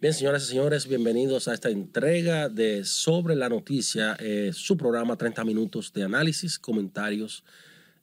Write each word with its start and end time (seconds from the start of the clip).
Bien, 0.00 0.12
señoras 0.12 0.44
y 0.44 0.46
señores, 0.48 0.86
bienvenidos 0.86 1.48
a 1.48 1.54
esta 1.54 1.70
entrega 1.70 2.48
de 2.48 2.84
Sobre 2.84 3.36
la 3.36 3.48
Noticia, 3.48 4.16
eh, 4.18 4.50
su 4.52 4.76
programa 4.76 5.16
30 5.16 5.44
minutos 5.44 5.92
de 5.92 6.02
análisis, 6.02 6.58
comentarios 6.58 7.44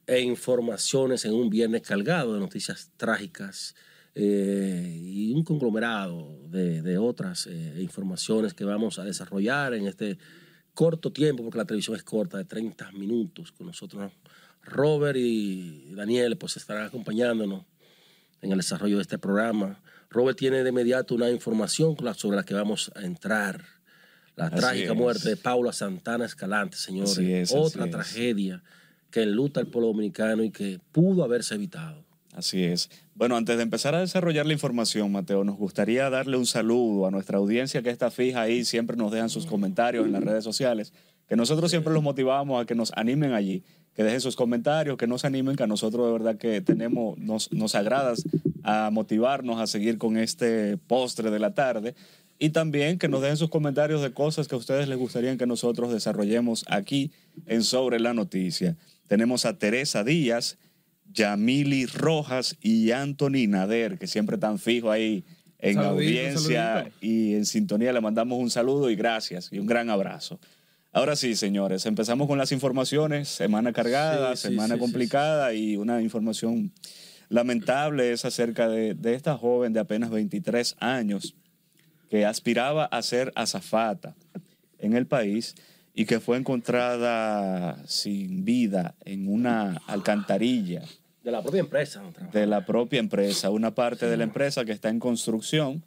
e 0.06 0.20
informaciones 0.20 1.24
en 1.26 1.34
un 1.34 1.48
viernes 1.50 1.82
cargado 1.82 2.34
de 2.34 2.40
noticias 2.40 2.90
trágicas 2.96 3.76
eh, 4.14 4.98
y 5.00 5.32
un 5.34 5.44
conglomerado 5.44 6.40
de, 6.48 6.82
de 6.82 6.98
otras 6.98 7.46
eh, 7.46 7.74
informaciones 7.80 8.54
que 8.54 8.64
vamos 8.64 8.98
a 8.98 9.04
desarrollar 9.04 9.74
en 9.74 9.86
este 9.86 10.18
corto 10.74 11.12
tiempo, 11.12 11.44
porque 11.44 11.58
la 11.58 11.66
televisión 11.66 11.94
es 11.94 12.02
corta, 12.02 12.38
de 12.38 12.46
30 12.46 12.90
minutos. 12.92 13.52
Con 13.52 13.66
nosotros 13.66 14.10
Robert 14.62 15.18
y 15.18 15.94
Daniel 15.94 16.36
pues 16.36 16.56
estarán 16.56 16.86
acompañándonos 16.86 17.64
en 18.40 18.50
el 18.50 18.58
desarrollo 18.58 18.96
de 18.96 19.02
este 19.02 19.18
programa. 19.18 19.80
Robert 20.12 20.38
tiene 20.38 20.62
de 20.62 20.68
inmediato 20.70 21.14
una 21.14 21.30
información 21.30 21.96
sobre 22.16 22.36
la 22.36 22.44
que 22.44 22.54
vamos 22.54 22.92
a 22.94 23.02
entrar. 23.02 23.64
La 24.36 24.46
Así 24.46 24.56
trágica 24.56 24.92
es. 24.92 24.98
muerte 24.98 25.28
de 25.28 25.36
Paula 25.36 25.72
Santana 25.72 26.24
Escalante, 26.24 26.76
señores. 26.76 27.12
Así 27.12 27.32
es, 27.32 27.52
Otra 27.54 27.84
es. 27.86 27.90
tragedia 27.90 28.62
que 29.10 29.22
enluta 29.22 29.60
al 29.60 29.66
pueblo 29.66 29.88
dominicano 29.88 30.42
y 30.42 30.50
que 30.50 30.80
pudo 30.90 31.22
haberse 31.22 31.54
evitado. 31.54 32.02
Así 32.34 32.64
es. 32.64 32.88
Bueno, 33.14 33.36
antes 33.36 33.58
de 33.58 33.62
empezar 33.62 33.94
a 33.94 34.00
desarrollar 34.00 34.46
la 34.46 34.54
información, 34.54 35.12
Mateo, 35.12 35.44
nos 35.44 35.58
gustaría 35.58 36.08
darle 36.08 36.38
un 36.38 36.46
saludo 36.46 37.06
a 37.06 37.10
nuestra 37.10 37.36
audiencia 37.36 37.82
que 37.82 37.90
está 37.90 38.10
fija 38.10 38.40
ahí, 38.40 38.64
siempre 38.64 38.96
nos 38.96 39.12
dejan 39.12 39.28
sus 39.28 39.44
comentarios 39.44 40.06
en 40.06 40.12
las 40.12 40.24
redes 40.24 40.42
sociales, 40.42 40.94
que 41.28 41.36
nosotros 41.36 41.70
siempre 41.70 41.92
los 41.92 42.02
motivamos 42.02 42.62
a 42.62 42.64
que 42.64 42.74
nos 42.74 42.90
animen 42.96 43.34
allí, 43.34 43.62
que 43.94 44.02
dejen 44.02 44.22
sus 44.22 44.34
comentarios, 44.34 44.96
que 44.96 45.06
nos 45.06 45.26
animen, 45.26 45.56
que 45.56 45.64
a 45.64 45.66
nosotros 45.66 46.06
de 46.06 46.12
verdad 46.12 46.36
que 46.38 46.62
tenemos, 46.62 47.18
nos, 47.18 47.52
nos 47.52 47.74
agrada 47.74 48.14
a 48.62 48.90
motivarnos 48.90 49.60
a 49.60 49.66
seguir 49.66 49.98
con 49.98 50.16
este 50.16 50.76
postre 50.76 51.30
de 51.30 51.38
la 51.38 51.54
tarde. 51.54 51.94
Y 52.38 52.50
también 52.50 52.98
que 52.98 53.08
nos 53.08 53.22
dejen 53.22 53.36
sus 53.36 53.50
comentarios 53.50 54.02
de 54.02 54.12
cosas 54.12 54.48
que 54.48 54.54
a 54.54 54.58
ustedes 54.58 54.88
les 54.88 54.98
gustaría 54.98 55.36
que 55.36 55.46
nosotros 55.46 55.92
desarrollemos 55.92 56.64
aquí 56.68 57.12
en 57.46 57.62
Sobre 57.62 58.00
la 58.00 58.14
Noticia. 58.14 58.76
Tenemos 59.06 59.44
a 59.46 59.58
Teresa 59.58 60.02
Díaz, 60.02 60.58
Yamili 61.12 61.86
Rojas 61.86 62.56
y 62.60 62.90
Anthony 62.90 63.46
Nader, 63.46 63.98
que 63.98 64.06
siempre 64.06 64.36
están 64.36 64.58
fijos 64.58 64.90
ahí 64.90 65.24
en 65.58 65.74
Saludito, 65.74 65.92
audiencia 65.92 66.74
saludito. 66.74 66.96
y 67.00 67.34
en 67.34 67.46
sintonía. 67.46 67.92
Le 67.92 68.00
mandamos 68.00 68.38
un 68.38 68.50
saludo 68.50 68.90
y 68.90 68.96
gracias 68.96 69.48
y 69.52 69.58
un 69.58 69.66
gran 69.66 69.90
abrazo. 69.90 70.40
Ahora 70.94 71.16
sí, 71.16 71.36
señores, 71.36 71.86
empezamos 71.86 72.26
con 72.26 72.36
las 72.36 72.52
informaciones. 72.52 73.28
Semana 73.28 73.72
cargada, 73.72 74.36
sí, 74.36 74.48
semana 74.48 74.74
sí, 74.74 74.80
sí, 74.80 74.80
complicada 74.80 75.54
y 75.54 75.76
una 75.76 76.02
información 76.02 76.72
lamentable 77.32 78.12
es 78.12 78.24
acerca 78.24 78.68
de, 78.68 78.94
de 78.94 79.14
esta 79.14 79.36
joven 79.36 79.72
de 79.72 79.80
apenas 79.80 80.10
23 80.10 80.76
años 80.80 81.34
que 82.10 82.26
aspiraba 82.26 82.84
a 82.84 83.00
ser 83.00 83.32
azafata 83.34 84.14
en 84.78 84.94
el 84.94 85.06
país 85.06 85.54
y 85.94 86.04
que 86.04 86.20
fue 86.20 86.36
encontrada 86.36 87.82
sin 87.86 88.44
vida 88.44 88.94
en 89.04 89.28
una 89.28 89.80
alcantarilla 89.86 90.82
De 91.24 91.30
la 91.30 91.40
propia 91.40 91.60
empresa. 91.60 92.02
de 92.32 92.46
la 92.46 92.66
propia 92.66 93.00
empresa, 93.00 93.48
una 93.48 93.74
parte 93.74 94.06
de 94.06 94.16
la 94.18 94.24
empresa 94.24 94.66
que 94.66 94.72
está 94.72 94.90
en 94.90 94.98
construcción 94.98 95.82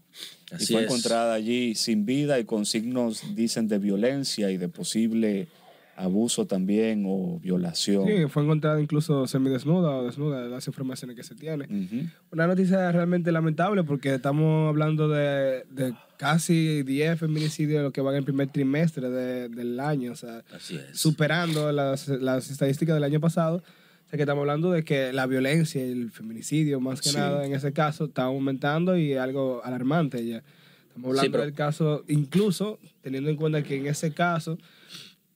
y 0.60 0.66
fue 0.66 0.82
es. 0.82 0.86
encontrada 0.88 1.36
allí 1.36 1.76
sin 1.76 2.06
vida 2.06 2.40
y 2.40 2.46
con 2.46 2.66
signos, 2.66 3.36
dicen, 3.36 3.68
de 3.68 3.78
violencia 3.78 4.50
y 4.50 4.58
de 4.58 4.68
posible 4.68 5.48
abuso 5.96 6.46
también 6.46 7.06
o 7.08 7.40
violación. 7.40 8.06
Sí, 8.08 8.26
fue 8.28 8.44
encontrada 8.44 8.82
incluso 8.82 9.28
semidesnuda 9.28 9.92
o 9.92 10.06
desnuda 10.06 10.44
de 10.44 10.50
las 10.50 10.68
informaciones 10.68 11.16
que 11.16 11.24
se 11.24 11.36
tiene. 11.36 11.66
Ujú. 11.66 12.08
Una 12.32 12.48
noticia 12.48 12.92
realmente 12.92 13.32
lamentable 13.32 13.84
porque 13.84 14.14
estamos 14.16 14.68
hablando 14.68 15.08
de, 15.08 15.64
de 15.72 15.94
casi 16.18 16.84
10 16.84 17.20
feminicidios 17.20 17.82
lo 17.84 17.92
que 17.92 18.02
van 18.02 18.16
en 18.16 18.20
el 18.20 18.24
primer 18.26 18.50
trimestre 18.50 19.10
de- 19.10 19.50
del 19.50 19.80
año, 19.80 20.12
o 20.12 20.16
sea, 20.16 20.44
Así 20.54 20.76
es. 20.76 21.00
superando 21.00 21.72
las, 21.72 22.08
las 22.10 22.50
estadísticas 22.52 22.96
del 22.96 23.04
año 23.04 23.20
pasado. 23.22 23.58
O 23.58 24.08
sea, 24.10 24.18
que 24.18 24.24
estamos 24.24 24.42
hablando 24.42 24.72
de 24.72 24.84
que 24.84 25.12
la 25.14 25.26
violencia 25.26 25.84
y 25.86 25.92
el 25.92 26.12
feminicidio, 26.12 26.80
más 26.80 27.02
que 27.02 27.10
Sí. 27.10 27.18
nada 27.18 27.46
en 27.46 27.54
ese 27.56 27.74
caso, 27.74 28.06
está 28.06 28.24
aumentando 28.24 28.98
y 28.98 29.14
algo 29.14 29.62
alarmante 29.64 30.26
ya. 30.26 30.44
Estamos 30.88 31.08
hablando 31.10 31.22
Sí, 31.24 31.30
pero- 31.30 31.44
del 31.44 31.54
caso, 31.54 32.04
incluso 32.08 32.80
teniendo 33.02 33.30
en 33.30 33.36
cuenta 33.38 33.64
que 33.64 33.78
en 33.78 33.88
ese 33.88 34.14
caso 34.14 34.58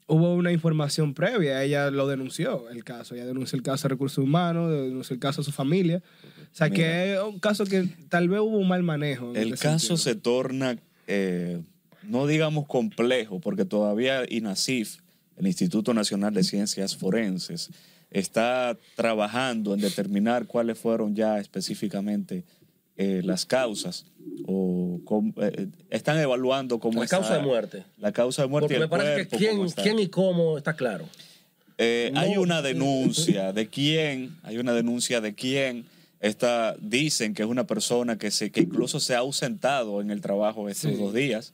hubo 0.09 0.33
una 0.33 0.51
información 0.51 1.13
previa, 1.13 1.63
ella 1.63 1.91
lo 1.91 2.07
denunció 2.07 2.67
el 2.69 2.83
caso, 2.83 3.13
ella 3.13 3.27
denunció 3.27 3.55
el 3.55 3.63
caso 3.63 3.87
a 3.87 3.89
recursos 3.89 4.23
humanos, 4.23 4.71
denunció 4.71 5.13
el 5.13 5.19
caso 5.19 5.41
a 5.41 5.43
su 5.43 5.51
familia. 5.51 6.01
O 6.51 6.55
sea, 6.55 6.67
Mira. 6.67 6.75
que 6.75 7.13
es 7.13 7.21
un 7.21 7.39
caso 7.39 7.63
que 7.65 7.87
tal 8.09 8.27
vez 8.27 8.39
hubo 8.39 8.57
un 8.57 8.67
mal 8.67 8.81
manejo. 8.81 9.33
El 9.35 9.51
caso 9.51 9.95
sentido. 9.95 9.97
se 9.97 10.15
torna, 10.15 10.77
eh, 11.05 11.61
no 12.03 12.25
digamos 12.25 12.65
complejo, 12.65 13.39
porque 13.39 13.65
todavía 13.65 14.23
INACIF, 14.27 14.97
el 15.37 15.45
Instituto 15.45 15.93
Nacional 15.93 16.33
de 16.33 16.43
Ciencias 16.43 16.95
Forenses, 16.95 17.69
está 18.09 18.75
trabajando 18.95 19.75
en 19.75 19.81
determinar 19.81 20.47
cuáles 20.47 20.79
fueron 20.79 21.15
ya 21.15 21.39
específicamente 21.39 22.43
eh, 23.01 23.21
las 23.23 23.45
causas 23.45 24.05
o 24.45 24.99
cómo- 25.05 25.33
eh, 25.41 25.67
están 25.89 26.19
evaluando 26.19 26.79
cómo 26.79 26.99
La 26.99 27.05
está 27.05 27.17
causa 27.17 27.37
de 27.37 27.43
muerte. 27.43 27.83
La 27.97 28.11
causa 28.11 28.41
de 28.41 28.49
muerte 28.49 28.65
Porque 28.65 28.73
y 28.73 28.77
el 28.77 28.81
me 28.81 28.87
parece 28.89 29.27
que 29.27 29.37
quién, 29.37 29.61
está. 29.65 29.81
quién 29.83 29.99
y 29.99 30.07
cómo 30.09 30.57
está 30.57 30.75
claro. 30.75 31.05
Eh, 31.77 32.11
No. 32.13 32.19
Hay 32.19 32.35
una 32.37 32.61
denuncia 32.61 33.53
de 33.53 33.67
quién, 33.67 34.35
hay 34.43 34.57
una 34.57 34.73
denuncia 34.73 35.21
de 35.21 35.33
quién. 35.33 35.85
Esta, 36.19 36.75
dicen 36.81 37.33
que 37.33 37.43
es 37.43 37.47
una 37.47 37.65
persona 37.65 38.17
que, 38.17 38.31
se, 38.31 38.51
que 38.51 38.59
incluso 38.59 38.99
se 38.99 39.15
ha 39.15 39.19
ausentado 39.19 40.01
en 40.01 40.11
el 40.11 40.19
trabajo 40.19 40.67
estos 40.67 40.91
Sí. 40.91 40.97
dos 40.97 41.13
días 41.13 41.53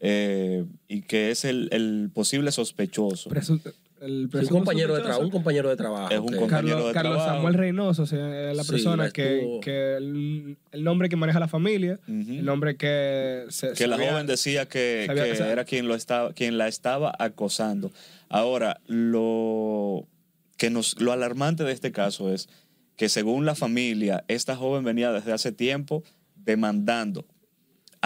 eh, 0.00 0.64
y 0.86 1.02
que 1.02 1.32
es 1.32 1.44
el, 1.44 1.68
el 1.72 2.10
posible 2.14 2.52
sospechoso. 2.52 3.30
Presu- 3.30 3.60
el 4.04 4.28
un 4.32 4.46
compañero 4.48 4.94
de 4.94 5.00
trabajo, 5.02 5.22
un 5.22 5.30
compañero 5.30 5.68
de 5.70 5.76
trabajo. 5.76 6.10
Es 6.12 6.18
un 6.20 6.28
que- 6.28 6.36
compañero 6.36 6.76
Carlos, 6.76 6.86
de 6.88 6.92
Carlos 6.94 7.14
trabajo. 7.16 7.36
Samuel 7.36 7.54
Reynoso, 7.54 8.02
o 8.02 8.06
sea, 8.06 8.50
es 8.50 8.56
la 8.56 8.64
Sí, 8.64 8.70
persona 8.70 9.04
la 9.04 9.10
que, 9.10 9.96
el, 9.96 10.56
el 10.72 10.84
nombre 10.84 11.08
que 11.08 11.16
maneja 11.16 11.40
la 11.40 11.48
familia, 11.48 11.98
el 12.06 12.44
nombre 12.44 12.76
que 12.76 13.44
se, 13.48 13.72
que 13.72 13.86
la 13.86 13.96
joven 13.96 14.26
decía 14.26 14.66
que, 14.66 15.04
sabía 15.06 15.50
era 15.52 15.64
quien, 15.64 15.88
lo 15.88 15.94
estaba, 15.94 16.32
quien 16.32 16.58
la 16.58 16.68
estaba 16.68 17.14
acosando. 17.18 17.90
Ahora, 18.28 18.80
lo, 18.86 20.06
que 20.56 20.70
nos, 20.70 21.00
lo 21.00 21.12
alarmante 21.12 21.64
de 21.64 21.72
este 21.72 21.92
caso 21.92 22.32
es 22.32 22.48
que 22.96 23.08
según 23.08 23.44
la 23.46 23.54
familia, 23.54 24.24
esta 24.28 24.54
joven 24.56 24.84
venía 24.84 25.10
desde 25.12 25.32
hace 25.32 25.50
tiempo 25.52 26.02
demandando 26.36 27.26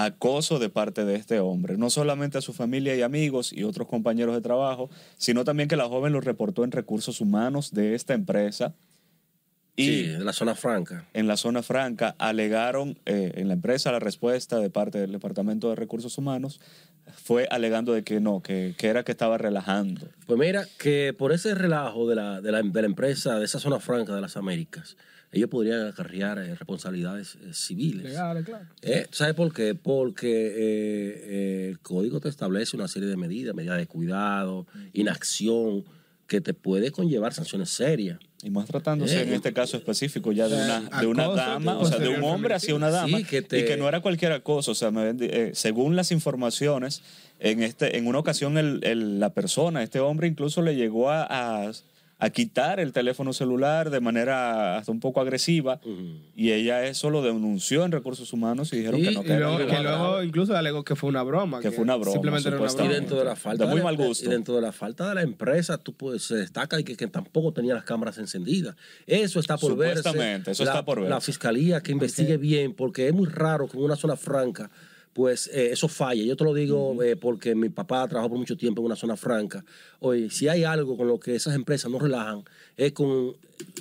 acoso 0.04 0.60
de 0.60 0.68
parte 0.68 1.04
de 1.04 1.16
este 1.16 1.40
hombre, 1.40 1.76
no 1.76 1.90
solamente 1.90 2.38
a 2.38 2.40
su 2.40 2.52
familia 2.52 2.94
y 2.94 3.02
amigos 3.02 3.52
y 3.52 3.64
otros 3.64 3.88
compañeros 3.88 4.34
de 4.34 4.40
trabajo, 4.40 4.90
sino 5.16 5.42
también 5.44 5.68
que 5.68 5.74
la 5.76 5.88
joven 5.88 6.12
lo 6.12 6.20
reportó 6.20 6.62
en 6.62 6.70
recursos 6.70 7.20
humanos 7.20 7.72
de 7.72 7.96
esta 7.96 8.14
empresa. 8.14 8.74
Y 9.74 9.86
Sí, 9.86 10.02
de 10.06 10.24
la 10.24 10.32
zona 10.32 10.54
franca. 10.54 11.08
en 11.14 11.26
la 11.26 11.36
zona 11.36 11.62
franca 11.62 12.14
alegaron 12.18 12.98
eh, 13.06 13.32
en 13.36 13.48
la 13.48 13.54
empresa 13.54 13.90
la 13.92 13.98
respuesta 13.98 14.58
de 14.58 14.70
parte 14.70 14.98
del 14.98 15.12
Departamento 15.12 15.68
de 15.68 15.76
Recursos 15.76 16.16
Humanos 16.18 16.60
fue 17.14 17.46
alegando 17.50 17.92
de 17.92 18.02
que 18.02 18.20
no, 18.20 18.42
que, 18.42 18.74
que 18.76 18.88
era 18.88 19.02
que 19.04 19.12
estaba 19.12 19.38
relajando. 19.38 20.08
Pues 20.26 20.38
mira, 20.38 20.66
que 20.78 21.14
por 21.16 21.32
ese 21.32 21.54
relajo 21.54 22.08
de 22.08 22.16
la, 22.16 22.40
de 22.40 22.52
la, 22.52 22.62
de 22.62 22.80
la 22.82 22.86
empresa, 22.86 23.38
de 23.38 23.44
esa 23.44 23.58
zona 23.58 23.80
franca 23.80 24.14
de 24.14 24.20
las 24.20 24.36
Américas, 24.36 24.96
ellos 25.30 25.50
podrían 25.50 25.86
acarrear 25.86 26.38
eh, 26.38 26.54
responsabilidades 26.54 27.36
eh, 27.36 27.52
civiles. 27.52 28.04
Legales, 28.04 28.44
claro. 28.46 28.64
Eh, 28.80 29.06
¿Sabes 29.10 29.34
por 29.34 29.52
qué? 29.52 29.74
Porque 29.74 30.46
eh, 30.46 30.54
eh, 30.56 31.68
el 31.70 31.80
código 31.80 32.18
te 32.20 32.30
establece 32.30 32.76
una 32.76 32.88
serie 32.88 33.08
de 33.08 33.16
medidas, 33.16 33.54
medidas 33.54 33.76
de 33.76 33.86
cuidado, 33.86 34.66
inacción, 34.94 35.84
que 36.26 36.40
te 36.40 36.54
puede 36.54 36.92
conllevar 36.92 37.34
sanciones 37.34 37.70
serias. 37.70 38.18
Y 38.42 38.50
más 38.50 38.66
tratándose 38.66 39.18
Eh, 39.18 39.22
en 39.22 39.32
este 39.34 39.52
caso 39.52 39.76
específico 39.76 40.30
ya 40.30 40.46
de 40.48 40.56
eh, 40.56 40.64
una, 40.64 41.00
de 41.00 41.06
una 41.06 41.24
acoso, 41.24 41.36
dama, 41.36 41.78
o 41.78 41.84
sea, 41.86 41.98
de 41.98 42.08
un 42.08 42.22
hombre 42.22 42.54
hacia 42.54 42.74
una 42.74 42.88
dama, 42.88 43.18
Sí, 43.18 43.24
que 43.24 43.42
te- 43.42 43.58
y 43.60 43.64
que 43.64 43.76
no 43.76 43.88
era 43.88 44.00
cualquier 44.00 44.40
cosa, 44.42 44.70
o 44.70 44.74
sea, 44.76 44.92
me 44.92 45.12
eh, 45.18 45.50
según 45.54 45.96
las 45.96 46.12
informaciones, 46.12 47.02
en, 47.40 47.62
este, 47.64 47.96
en 47.98 48.06
una 48.06 48.18
ocasión 48.20 48.56
el- 48.56 48.80
el- 48.84 49.18
la 49.18 49.30
persona, 49.30 49.82
este 49.82 49.98
hombre 49.98 50.28
incluso 50.28 50.62
le 50.62 50.76
llegó 50.76 51.10
a, 51.10 51.24
a- 51.24 51.72
a 52.20 52.30
quitar 52.30 52.80
el 52.80 52.92
teléfono 52.92 53.32
celular 53.32 53.90
de 53.90 54.00
manera 54.00 54.76
hasta 54.76 54.90
un 54.90 54.98
poco 54.98 55.20
agresiva, 55.20 55.80
y 56.34 56.50
ella 56.50 56.84
eso 56.84 57.10
lo 57.10 57.22
denunció 57.22 57.84
en 57.84 57.92
recursos 57.92 58.32
humanos 58.32 58.72
y 58.72 58.78
dijeron 58.78 59.00
Sí, 59.00 59.06
que 59.06 59.12
no, 59.14 59.22
y 59.22 59.24
que 59.24 59.32
Y 59.34 59.38
luego, 59.38 59.58
que 59.58 59.80
luego 59.82 60.22
incluso 60.24 60.56
alegó 60.56 60.82
que 60.82 60.96
fue 60.96 61.08
una 61.10 61.22
broma. 61.22 61.60
Que 61.60 61.70
fue 61.70 61.84
una 61.84 61.94
broma, 61.94 62.10
Simplemente 62.12 62.48
era 62.48 62.58
una 62.58 62.70
Y 62.70 62.74
broma. 62.74 62.92
dentro 62.92 63.18
de 63.18 63.24
la 63.24 63.36
falta 63.36 63.64
De 63.66 63.70
muy 63.70 63.82
mal 63.82 63.96
gusto. 63.96 64.24
y 64.26 64.28
dentro 64.28 64.56
de 64.56 64.62
la 64.62 64.72
falta 64.72 65.08
de 65.10 65.14
la 65.14 65.22
empresa, 65.22 65.78
tú 65.78 65.92
puedes, 65.92 66.22
se 66.24 66.34
destaca 66.34 66.80
y 66.80 66.84
que, 66.84 66.96
que 66.96 67.06
tampoco 67.06 67.52
tenía 67.52 67.74
las 67.74 67.84
cámaras 67.84 68.18
encendidas. 68.18 68.74
Eso 69.06 69.38
está 69.38 69.56
por 69.56 69.76
verse. 69.76 70.02
Supuestamente, 70.02 70.50
eso 70.50 70.64
la, 70.64 70.70
está 70.72 70.84
por 70.84 70.98
verse. 70.98 71.10
La 71.10 71.20
fiscalía 71.20 71.80
que 71.82 71.92
investigue 71.92 72.36
bien, 72.36 72.74
porque 72.74 73.06
es 73.06 73.14
muy 73.14 73.26
raro 73.28 73.68
que 73.68 73.76
en 73.76 73.84
una 73.84 73.94
zona 73.96 74.16
franca, 74.16 74.70
pues 75.18 75.50
eh, 75.52 75.70
eso 75.72 75.88
falle. 75.88 76.24
Yo 76.24 76.36
te 76.36 76.44
lo 76.44 76.54
digo 76.54 77.02
eh, 77.02 77.16
porque 77.16 77.56
mi 77.56 77.70
papá 77.70 78.06
trabajó 78.06 78.28
por 78.28 78.38
mucho 78.38 78.56
tiempo 78.56 78.80
en 78.82 78.86
una 78.86 78.94
zona 78.94 79.16
franca. 79.16 79.64
Oye, 79.98 80.30
si 80.30 80.46
hay 80.46 80.62
algo 80.62 80.96
con 80.96 81.08
lo 81.08 81.18
que 81.18 81.34
esas 81.34 81.56
empresas 81.56 81.90
no 81.90 81.98
relajan, 81.98 82.44
es 82.76 82.92
con 82.92 83.32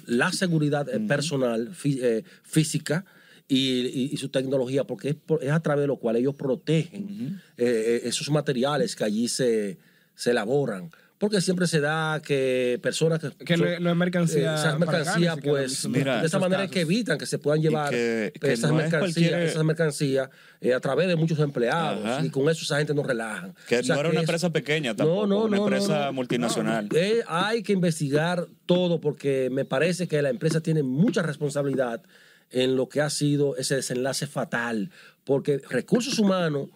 la 0.08 0.32
seguridad 0.32 0.90
eh, 0.90 1.00
personal, 1.08 1.70
fí- 1.74 2.00
eh, 2.02 2.24
física 2.42 3.06
y, 3.48 3.82
y- 3.86 4.10
y 4.14 4.18
su 4.18 4.30
tecnología, 4.30 4.84
porque 4.86 5.10
es, 5.10 5.16
por- 5.16 5.44
es 5.44 5.52
a 5.52 5.60
través 5.60 5.84
de 5.84 5.88
lo 5.88 5.98
cual 5.98 6.16
ellos 6.16 6.34
protegen 6.34 7.40
eh, 7.56 8.02
esos 8.06 8.32
materiales 8.32 8.96
que 8.96 9.04
allí 9.04 9.28
se, 9.28 9.78
se 10.16 10.32
elaboran. 10.32 10.90
Porque 11.20 11.42
siempre 11.42 11.66
se 11.66 11.80
da 11.80 12.22
que 12.24 12.80
personas 12.84 13.20
que... 13.20 13.32
Que 13.44 13.58
no, 13.58 13.66
es- 13.66 13.80
no 13.82 13.90
es 13.90 13.96
mercancía. 13.96 14.52
eh, 14.52 14.56
esas 14.56 14.78
mercancías, 14.78 15.36
pues, 15.44 15.84
no- 15.86 15.90
Mira, 15.98 16.22
de 16.22 16.28
esa 16.28 16.38
manera 16.38 16.66
es 16.66 16.70
que 16.70 16.82
evitan 16.82 17.18
que 17.18 17.26
se 17.26 17.40
puedan 17.40 17.60
llevar 17.60 17.90
que- 17.90 18.32
que 18.40 18.54
esas, 18.54 18.70
no 18.70 18.78
mercancías, 18.78 19.32
cualquier- 19.32 19.42
esas 19.42 19.64
mercancías 19.64 20.30
eh, 20.62 20.76
a 20.76 20.80
través 20.80 21.08
de 21.08 21.16
muchos 21.16 21.40
empleados. 21.40 22.06
Ajá. 22.06 22.24
Y 22.24 22.30
con 22.30 22.48
eso 22.50 22.62
esa 22.64 22.78
gente 22.78 22.94
no 22.94 23.02
relajan. 23.02 23.56
Que 23.68 23.80
O 23.80 23.84
sea, 23.84 23.96
no 23.96 24.02
era 24.02 24.10
una 24.10 24.20
es- 24.20 24.24
empresa 24.26 24.52
pequeña 24.52 24.96
tampoco, 24.96 25.26
no, 25.26 25.46
una 25.46 25.58
no, 25.58 25.64
empresa 25.64 25.98
no, 26.00 26.06
no. 26.06 26.14
multinacional. 26.14 26.88
Eh, 26.94 27.24
hay 27.28 27.64
que 27.64 27.74
investigar 27.74 28.46
todo 28.68 29.02
porque 29.02 29.50
me 29.52 29.66
parece 29.66 30.08
que 30.08 30.22
la 30.22 30.30
empresa 30.30 30.62
tiene 30.62 30.84
mucha 30.84 31.24
responsabilidad 31.24 32.04
en 32.52 32.76
lo 32.76 32.90
que 32.90 33.02
ha 33.02 33.10
sido 33.10 33.58
ese 33.58 33.76
desenlace 33.76 34.28
fatal, 34.28 34.92
porque 35.24 35.62
recursos 35.70 36.20
humanos 36.20 36.70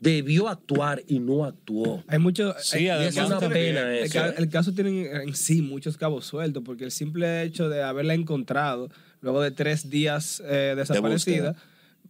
debió 0.00 0.48
actuar 0.48 1.02
y 1.06 1.18
no 1.20 1.44
actuó. 1.44 2.02
Hay 2.08 2.18
mucho. 2.18 2.54
Sí, 2.58 2.78
hay- 2.78 2.84
y 2.84 2.88
además 2.88 3.16
es 3.16 3.26
una 3.26 3.38
pena 3.48 3.96
el, 3.98 4.34
el 4.38 4.48
caso 4.48 4.72
tiene 4.72 5.06
en 5.22 5.34
sí 5.36 5.62
muchos 5.62 5.96
cabos 5.96 6.24
sueltos, 6.26 6.62
porque 6.64 6.84
el 6.84 6.90
simple 6.90 7.42
hecho 7.42 7.68
de 7.68 7.82
haberla 7.82 8.14
encontrado 8.14 8.88
luego 9.20 9.42
de 9.42 9.50
tres 9.50 9.88
días 9.90 10.42
eh, 10.46 10.74
desaparecida 10.76 11.54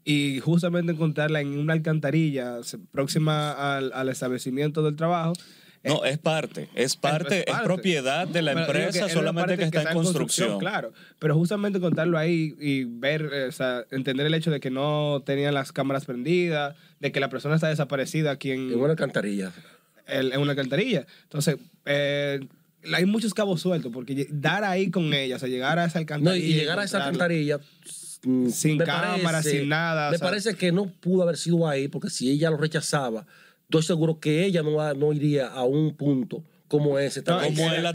y 0.05 0.39
justamente 0.41 0.93
encontrarla 0.93 1.41
en 1.41 1.59
una 1.59 1.73
alcantarilla 1.75 2.61
próxima 2.93 3.77
al, 3.77 3.93
al 3.93 4.09
establecimiento 4.09 4.83
del 4.83 4.97
trabajo. 4.97 5.33
No, 5.83 6.05
es 6.05 6.19
parte, 6.19 6.69
es 6.75 6.95
parte, 6.97 7.39
es, 7.39 7.45
parte. 7.47 7.65
propiedad 7.65 8.29
de 8.29 8.43
la 8.43 8.53
empresa, 8.53 9.09
solamente 9.09 9.57
que 9.57 9.65
está 9.65 9.83
en 9.83 9.95
construcción. 9.95 10.59
Claro, 10.59 10.93
pero 11.19 11.35
justamente 11.35 11.79
encontrarlo 11.79 12.19
ahí 12.19 12.55
y 12.61 12.85
ver, 12.85 13.31
eh, 13.33 13.45
o 13.49 13.53
sea, 13.53 13.85
entender 13.91 14.27
el 14.27 14.35
hecho 14.35 14.51
de 14.51 14.61
que 14.61 14.71
no 14.71 15.23
tenían 15.25 15.55
las 15.55 15.73
cámaras 15.73 16.05
prendidas, 16.05 16.77
de 16.99 17.13
que 17.13 17.21
la 17.21 17.31
persona 17.31 17.55
está 17.55 17.69
desaparecida 17.69 18.31
aquí 18.33 18.51
en, 18.51 18.73
En 18.73 18.79
una 18.79 18.91
alcantarilla. 18.91 19.53
en 20.07 20.39
una 20.39 20.51
alcantarilla. 20.51 21.07
Entonces, 21.23 21.57
eh, 21.87 22.41
hay 22.93 23.07
muchos 23.07 23.33
cabos 23.33 23.63
sueltos, 23.63 23.91
porque 23.91 24.27
dar 24.31 24.65
ahí 24.65 24.91
con 24.91 25.13
ella, 25.15 25.37
o 25.37 25.39
sea, 25.39 25.49
llegar 25.49 25.79
a 25.79 25.87
esa 25.87 25.99
No, 25.99 26.01
alcantarilla. 26.03 26.47
y 26.47 26.53
llegar 26.55 26.79
a 26.79 26.85
esa 26.85 26.99
alcantarilla 26.99 27.59
mm, 28.25 28.49
Sin 28.51 28.77
cámara, 28.79 29.43
sin 29.43 29.67
nada, 29.71 30.11
Me 30.11 30.17
o 30.17 30.19
sea. 30.19 30.29
parece 30.29 30.55
que 30.57 30.73
no 30.73 30.87
pudo 30.93 31.23
haber 31.23 31.39
sido 31.39 31.67
ahí, 31.67 31.89
porque 31.89 32.11
si 32.11 32.31
ella 32.31 32.51
lo 32.51 32.59
rechazaba, 32.59 33.27
estoy 33.71 33.83
seguro 33.85 34.19
que 34.19 34.45
ella 34.45 34.63
no, 34.63 34.75
va- 34.75 34.95
no 34.95 35.13
iría 35.13 35.47
a 35.47 35.63
un 35.63 35.95
punto 35.97 36.43
como 36.67 36.99
ese. 36.99 37.23
tan 37.23 37.37
No, 37.37 37.43
Como 37.47 37.73
él 37.73 37.87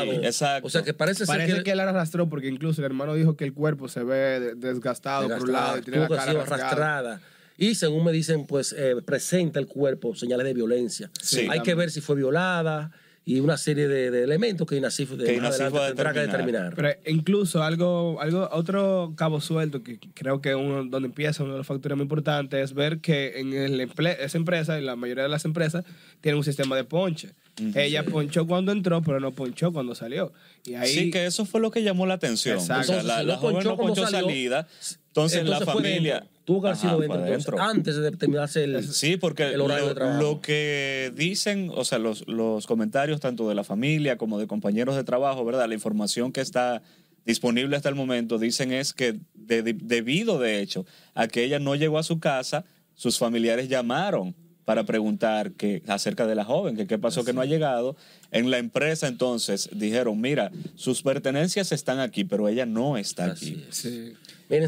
allí. 0.00 0.10
Exacto. 0.26 0.66
O 0.66 0.70
sea, 0.70 0.82
que 0.82 0.94
parece, 0.94 1.26
Parece 1.26 1.52
ser 1.52 1.62
que, 1.64 1.72
él 1.72 1.80
arrastró, 1.80 2.28
porque 2.28 2.48
incluso 2.48 2.80
el 2.80 2.86
hermano 2.86 3.14
dijo 3.14 3.36
que 3.36 3.44
el 3.44 3.52
cuerpo 3.52 3.88
se 3.88 4.02
ve 4.04 4.40
de- 4.40 4.54
desgastado, 4.54 5.28
por 5.28 5.42
un 5.42 5.52
lado 5.52 5.78
y 5.78 5.82
tiene 5.82 5.98
la 6.00 6.08
que 6.08 6.14
cara 6.14 6.30
arrastrada. 6.40 7.20
Y 7.56 7.74
según 7.76 8.04
me 8.04 8.12
dicen, 8.12 8.46
pues 8.46 8.72
eh, 8.76 8.96
presenta 9.04 9.60
el 9.60 9.66
cuerpo 9.66 10.14
señales 10.16 10.44
de 10.46 10.54
violencia. 10.54 11.10
Sí. 11.20 11.46
Hay 11.50 11.60
que 11.60 11.74
ver 11.74 11.90
si 11.90 12.00
fue 12.00 12.16
violada 12.16 12.90
y 13.26 13.40
una 13.40 13.56
serie 13.56 13.88
de, 13.88 14.10
de 14.10 14.22
elementos 14.22 14.66
que 14.66 14.76
Inacif 14.76 15.10
de 15.12 15.24
Que 15.24 15.40
más 15.40 15.58
Inacif 15.58 15.60
adelante 15.62 15.78
va 15.78 15.84
a 15.84 15.88
tendrá 15.88 16.12
que 16.12 16.20
determinar. 16.20 16.74
Pero 16.76 16.90
incluso 17.06 17.62
algo, 17.62 18.20
algo, 18.20 18.48
otro 18.52 19.14
cabo 19.16 19.40
suelto 19.40 19.82
que 19.82 19.98
creo 20.12 20.40
que 20.42 20.54
uno, 20.54 20.84
donde 20.84 21.06
empieza 21.08 21.42
uno 21.42 21.52
de 21.52 21.58
los 21.58 21.66
factores 21.66 21.96
muy 21.96 22.02
importantes 22.04 22.62
es 22.62 22.74
ver 22.74 22.98
que 22.98 23.40
en 23.40 23.52
el 23.54 23.80
emple- 23.80 24.16
esa 24.20 24.36
empresa, 24.36 24.78
y 24.78 24.84
la 24.84 24.94
mayoría 24.96 25.22
de 25.22 25.30
las 25.30 25.44
empresas, 25.46 25.84
tienen 26.20 26.36
un 26.38 26.44
sistema 26.44 26.76
de 26.76 26.84
ponche. 26.84 27.30
Ella 27.74 28.02
ponchó 28.04 28.46
cuando 28.46 28.72
entró, 28.72 29.00
pero 29.00 29.20
no 29.20 29.30
ponchó 29.30 29.72
cuando 29.72 29.94
salió. 29.94 30.32
Y 30.66 30.74
ahí, 30.74 30.88
Sí, 30.92 31.10
que 31.10 31.24
eso 31.24 31.46
fue 31.46 31.60
lo 31.60 31.70
que 31.70 31.82
llamó 31.82 32.04
la 32.04 32.14
atención. 32.14 32.58
Exacto. 32.58 32.82
O 32.82 32.84
sea, 32.84 33.00
Entonces, 33.00 33.04
la, 33.06 33.20
si 33.20 33.26
la 33.26 33.32
no 33.34 33.38
joven 33.40 33.54
ponchó 33.54 33.68
no 33.70 33.76
ponchó 33.76 34.02
salió, 34.06 34.20
salida. 34.28 34.68
Entonces, 35.08 35.44
la 35.48 35.60
familia. 35.60 36.26
Tuvo 36.44 36.60
que 36.60 36.66
haber 36.68 36.78
sido 36.78 36.90
Ajá, 36.92 37.00
dentro, 37.00 37.16
fue 37.18 37.26
entonces, 37.28 37.48
adentro. 37.48 37.70
antes 37.70 37.96
de 37.96 38.10
terminarse 38.12 38.64
el, 38.64 38.84
Sí, 38.86 39.16
porque 39.16 39.44
el 39.44 39.60
horario 39.62 39.84
lo, 39.84 39.88
de 39.90 39.94
trabajo. 39.94 40.20
lo 40.22 40.40
que 40.42 41.12
dicen, 41.16 41.70
o 41.74 41.84
sea, 41.84 41.98
los, 41.98 42.28
los 42.28 42.66
comentarios 42.66 43.18
tanto 43.20 43.48
de 43.48 43.54
la 43.54 43.64
familia 43.64 44.18
como 44.18 44.38
de 44.38 44.46
compañeros 44.46 44.94
de 44.96 45.04
trabajo, 45.04 45.44
¿verdad? 45.44 45.66
La 45.68 45.74
información 45.74 46.32
que 46.32 46.42
está 46.42 46.82
disponible 47.24 47.76
hasta 47.76 47.88
el 47.88 47.94
momento, 47.94 48.38
dicen 48.38 48.72
es 48.72 48.92
que 48.92 49.18
de- 49.34 49.62
de- 49.62 49.72
debido, 49.72 50.38
de 50.38 50.60
hecho, 50.60 50.84
a 51.14 51.28
que 51.28 51.44
ella 51.44 51.58
no 51.58 51.74
llegó 51.76 51.98
a 51.98 52.02
su 52.02 52.20
casa, 52.20 52.66
sus 52.94 53.18
familiares 53.18 53.70
llamaron 53.70 54.34
para 54.66 54.84
preguntar 54.84 55.52
que, 55.52 55.82
acerca 55.88 56.26
de 56.26 56.34
la 56.34 56.44
joven, 56.44 56.76
que 56.76 56.86
qué 56.86 56.98
pasó 56.98 57.24
que 57.24 57.32
no 57.34 57.40
ha 57.42 57.46
llegado. 57.46 57.96
En 58.30 58.50
la 58.50 58.56
empresa 58.58 59.08
entonces 59.08 59.68
dijeron, 59.72 60.20
mira, 60.20 60.50
sus 60.74 61.02
pertenencias 61.02 61.70
están 61.72 61.98
aquí, 62.00 62.24
pero 62.24 62.48
ella 62.48 62.64
no 62.66 62.96
está 62.98 63.26
Así 63.26 63.52
aquí. 63.52 63.64
es. 63.68 63.76
sí. 63.76 64.12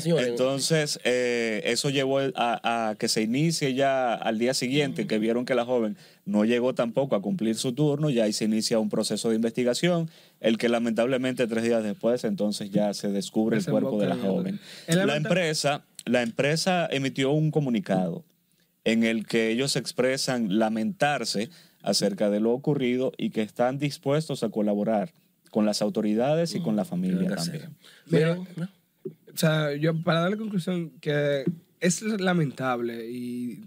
Señores, 0.01 0.29
Entonces, 0.29 1.01
eh, 1.05 1.63
eso 1.65 1.91
llevó 1.91 2.21
a, 2.35 2.91
a 2.91 2.95
que 2.97 3.09
se 3.09 3.23
inicie 3.23 3.75
ya 3.75 4.15
al 4.15 4.39
día 4.39 4.55
siguiente, 4.55 5.07
que 5.07 5.19
vieron 5.19 5.45
que 5.45 5.55
la 5.55 5.65
joven 5.65 5.97
no 6.25 6.45
llegó 6.45 6.75
tampoco 6.75 7.15
a 7.15 7.23
cumplir 7.23 7.55
su 7.57 7.73
turno, 7.73 8.11
ya 8.11 8.25
ahí 8.25 8.33
se 8.33 8.45
inicia 8.45 8.79
un 8.79 8.91
proceso 8.91 9.31
de 9.31 9.37
investigación, 9.37 10.11
el 10.41 10.59
que 10.59 10.69
lamentablemente 10.69 11.47
tres 11.47 11.65
días 11.65 11.83
después, 11.83 12.25
entonces 12.25 12.71
ya 12.71 12.93
se 12.95 13.09
descubre 13.09 13.57
el 13.57 13.65
cuerpo 13.65 13.99
de 14.01 14.09
la 14.09 14.17
joven. 14.17 14.61
La 14.89 15.17
empresa, 15.17 15.85
la 16.05 16.23
empresa 16.23 16.89
emitió 16.91 17.31
un 17.31 17.51
comunicado 17.51 18.25
en 18.85 19.03
el 19.03 19.27
que 19.27 19.51
ellos 19.51 19.77
expresan 19.77 20.59
lamentarse 20.59 21.51
acerca 21.83 22.31
de 22.31 22.41
lo 22.41 22.53
ocurrido 22.53 23.13
y 23.17 23.31
que 23.31 23.43
están 23.43 23.79
dispuestos 23.79 24.43
a 24.43 24.49
colaborar 24.49 25.13
con 25.51 25.65
las 25.65 25.83
autoridades 25.83 26.55
y 26.55 26.61
con 26.61 26.77
la 26.77 26.85
familia 26.85 27.29
también. 27.29 27.77
hacer. 28.07 28.69
O 29.37 29.39
sea, 29.39 29.75
yo 29.77 29.95
para 30.03 30.21
dar 30.21 30.31
la 30.31 30.37
conclusión 30.39 30.93
que 30.99 31.45
es 31.81 32.01
lamentable 32.03 33.07
y 33.11 33.61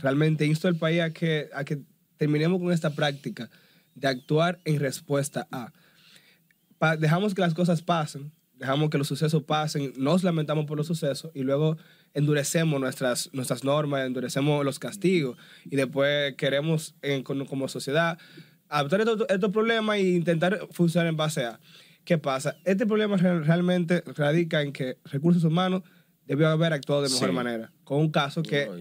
realmente 0.00 0.46
insto 0.46 0.68
al 0.68 0.76
país 0.76 1.00
a 1.00 1.12
que, 1.12 1.48
a 1.52 1.64
que 1.64 1.80
terminemos 2.16 2.60
con 2.60 2.70
esta 2.70 2.90
práctica 2.90 3.50
de 3.96 4.06
actuar 4.06 4.60
en 4.64 4.78
respuesta 4.78 5.48
a. 5.50 5.72
Pa- 6.78 6.96
dejamos 6.96 7.34
que 7.34 7.40
las 7.40 7.52
cosas 7.52 7.82
pasen, 7.82 8.30
dejamos 8.54 8.90
que 8.90 8.98
los 8.98 9.08
sucesos 9.08 9.42
pasen, 9.42 9.92
nos 9.96 10.22
lamentamos 10.22 10.66
por 10.66 10.76
los 10.76 10.86
sucesos 10.86 11.32
y 11.34 11.42
luego 11.42 11.76
endurecemos 12.14 12.80
nuestras, 12.80 13.28
nuestras 13.32 13.64
normas, 13.64 14.06
endurecemos 14.06 14.64
los 14.64 14.78
castigos 14.78 15.36
y 15.64 15.74
después 15.74 16.36
queremos 16.36 16.94
en- 17.02 17.24
como, 17.24 17.66
sociedad 17.66 18.18
adaptar 18.68 19.00
estos, 19.00 19.26
estos 19.28 19.50
problemas 19.50 19.96
e 19.96 20.10
intentar 20.10 20.60
funcionar 20.70 21.08
en 21.08 21.16
base 21.16 21.44
a. 21.44 21.58
¿Qué 22.08 22.16
pasa? 22.16 22.56
Este 22.64 22.86
problema 22.86 23.18
re- 23.18 23.40
realmente 23.40 24.02
radica 24.16 24.62
en 24.62 24.72
que 24.72 24.96
recursos 25.04 25.44
humanos 25.44 25.82
debió 26.26 26.48
haber 26.48 26.72
actuado 26.72 27.02
de 27.02 27.10
mejor 27.10 27.28
Sí. 27.28 27.34
manera, 27.34 27.70
con 27.84 27.98
un 28.00 28.10
caso 28.10 28.42
que 28.42 28.64
No 28.64 28.72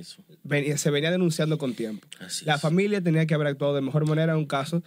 venía- 0.46 0.77
se 0.77 0.89
venía 0.91 1.12
denunciando 1.12 1.57
con 1.57 1.74
tiempo. 1.74 2.07
Así 2.22 2.46
La 2.46 2.55
es. 2.55 2.62
familia 2.62 3.01
tenía 3.01 3.25
que 3.25 3.34
haber 3.34 3.48
actuado 3.48 3.75
de 3.75 3.81
mejor 3.81 4.07
manera 4.07 4.31
en 4.31 4.38
un 4.39 4.46
caso, 4.46 4.81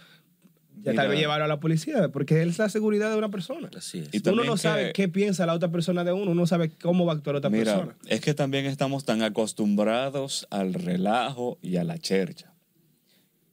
ya 0.81 0.95
tal 0.95 1.09
vez 1.09 1.19
llevarlo 1.19 1.45
a 1.45 1.47
la 1.47 1.59
policía, 1.59 2.09
porque 2.09 2.41
es 2.41 2.57
la 2.57 2.67
seguridad 2.69 3.11
de 3.11 3.17
una 3.19 3.29
persona. 3.29 3.69
Así 3.77 3.99
es. 3.99 4.09
Y 4.11 4.27
uno 4.27 4.43
no 4.43 4.53
que- 4.53 4.57
sabe 4.57 4.91
qué 4.93 5.07
piensa 5.07 5.45
la 5.45 5.53
otra 5.53 5.69
persona 5.71 6.03
de 6.03 6.11
uno, 6.11 6.23
uno 6.31 6.33
no 6.33 6.47
sabe 6.47 6.71
cómo 6.81 7.05
va 7.05 7.13
a 7.13 7.15
actuar 7.17 7.35
otra 7.35 7.51
Mira, 7.51 7.75
persona. 7.75 7.95
es 8.07 8.21
que 8.21 8.33
también 8.33 8.65
estamos 8.65 9.05
tan 9.05 9.21
acostumbrados 9.21 10.47
al 10.49 10.73
relajo 10.73 11.59
y 11.61 11.75
a 11.75 11.83
la 11.83 11.99
chercha, 11.99 12.51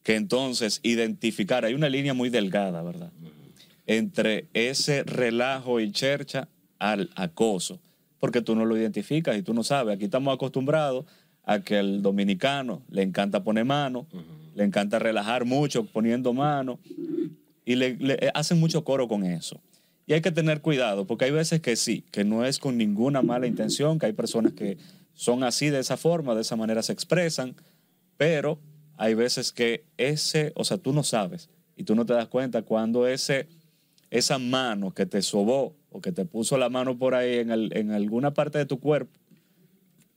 que 0.03 0.17
entonces 0.17 0.81
identificar, 0.83 1.67
hay 1.67 1.75
una 1.75 1.91
línea 1.91 2.15
muy 2.15 2.31
delgada, 2.31 2.83
¿verdad? 2.83 3.13
Entre 3.89 4.47
ese 4.55 5.03
relajo 5.03 5.81
y 5.81 5.91
chercha 5.91 6.49
al 6.79 7.11
acoso, 7.17 7.81
porque 8.21 8.41
tú 8.41 8.55
no 8.55 8.65
lo 8.65 8.77
identificas 8.77 9.37
y 9.37 9.43
tú 9.43 9.53
no 9.53 9.65
sabes. 9.65 9.97
Aquí 9.97 10.05
estamos 10.05 10.33
acostumbrados 10.33 11.07
a 11.43 11.61
que 11.61 11.81
el 11.81 12.03
dominicano 12.03 12.83
le 12.91 13.03
encanta 13.03 13.43
poner 13.43 13.65
mano, 13.65 14.07
le 14.55 14.63
encanta 14.63 15.01
relajar 15.01 15.45
mucho 15.45 15.85
poniendo 15.85 16.33
mano, 16.33 16.79
y 17.65 17.75
le, 17.75 17.97
le 17.97 18.15
eh, 18.15 18.31
hacen 18.35 18.61
mucho 18.61 18.85
coro 18.85 19.09
con 19.09 19.25
eso. 19.25 19.61
Y 20.07 20.13
hay 20.13 20.21
que 20.21 20.31
tener 20.31 20.63
cuidado, 20.63 21.07
porque 21.07 21.27
hay 21.27 21.31
veces 21.33 21.61
que 21.61 21.75
sí, 21.77 22.05
que 22.11 22.25
no 22.25 22.45
es 22.45 22.59
con 22.59 22.79
ninguna 22.79 23.21
mala 23.21 23.47
intención, 23.47 23.99
que 23.99 24.07
hay 24.07 24.15
personas 24.15 24.53
que 24.53 24.79
son 25.13 25.43
así 25.43 25.69
de 25.69 25.81
esa 25.81 25.97
forma, 25.97 26.35
de 26.35 26.43
esa 26.43 26.55
manera 26.55 26.83
se 26.83 26.93
expresan, 26.93 27.57
pero 28.17 28.59
hay 28.97 29.15
veces 29.15 29.53
que 29.53 29.85
ese, 29.97 30.53
o 30.55 30.65
sea, 30.65 30.79
tú 30.79 30.93
no 30.93 31.03
sabes 31.03 31.51
y 31.77 31.85
tú 31.85 31.95
no 31.95 32.07
te 32.07 32.13
das 32.13 32.29
cuenta 32.29 32.63
cuando 32.63 33.07
ese, 33.07 33.49
esa 34.11 34.39
mano 34.39 34.93
que 34.95 35.07
te 35.07 35.23
sobó 35.23 35.77
o 35.91 36.01
que 36.01 36.13
te 36.13 36.25
puso 36.25 36.57
la 36.59 36.69
mano 36.69 36.97
por 36.99 37.15
ahí 37.15 37.39
en, 37.39 37.51
el- 37.51 37.71
en 37.77 37.91
alguna 37.93 38.33
parte 38.35 38.59
de 38.59 38.67
tu 38.67 38.79
cuerpo 38.81 39.13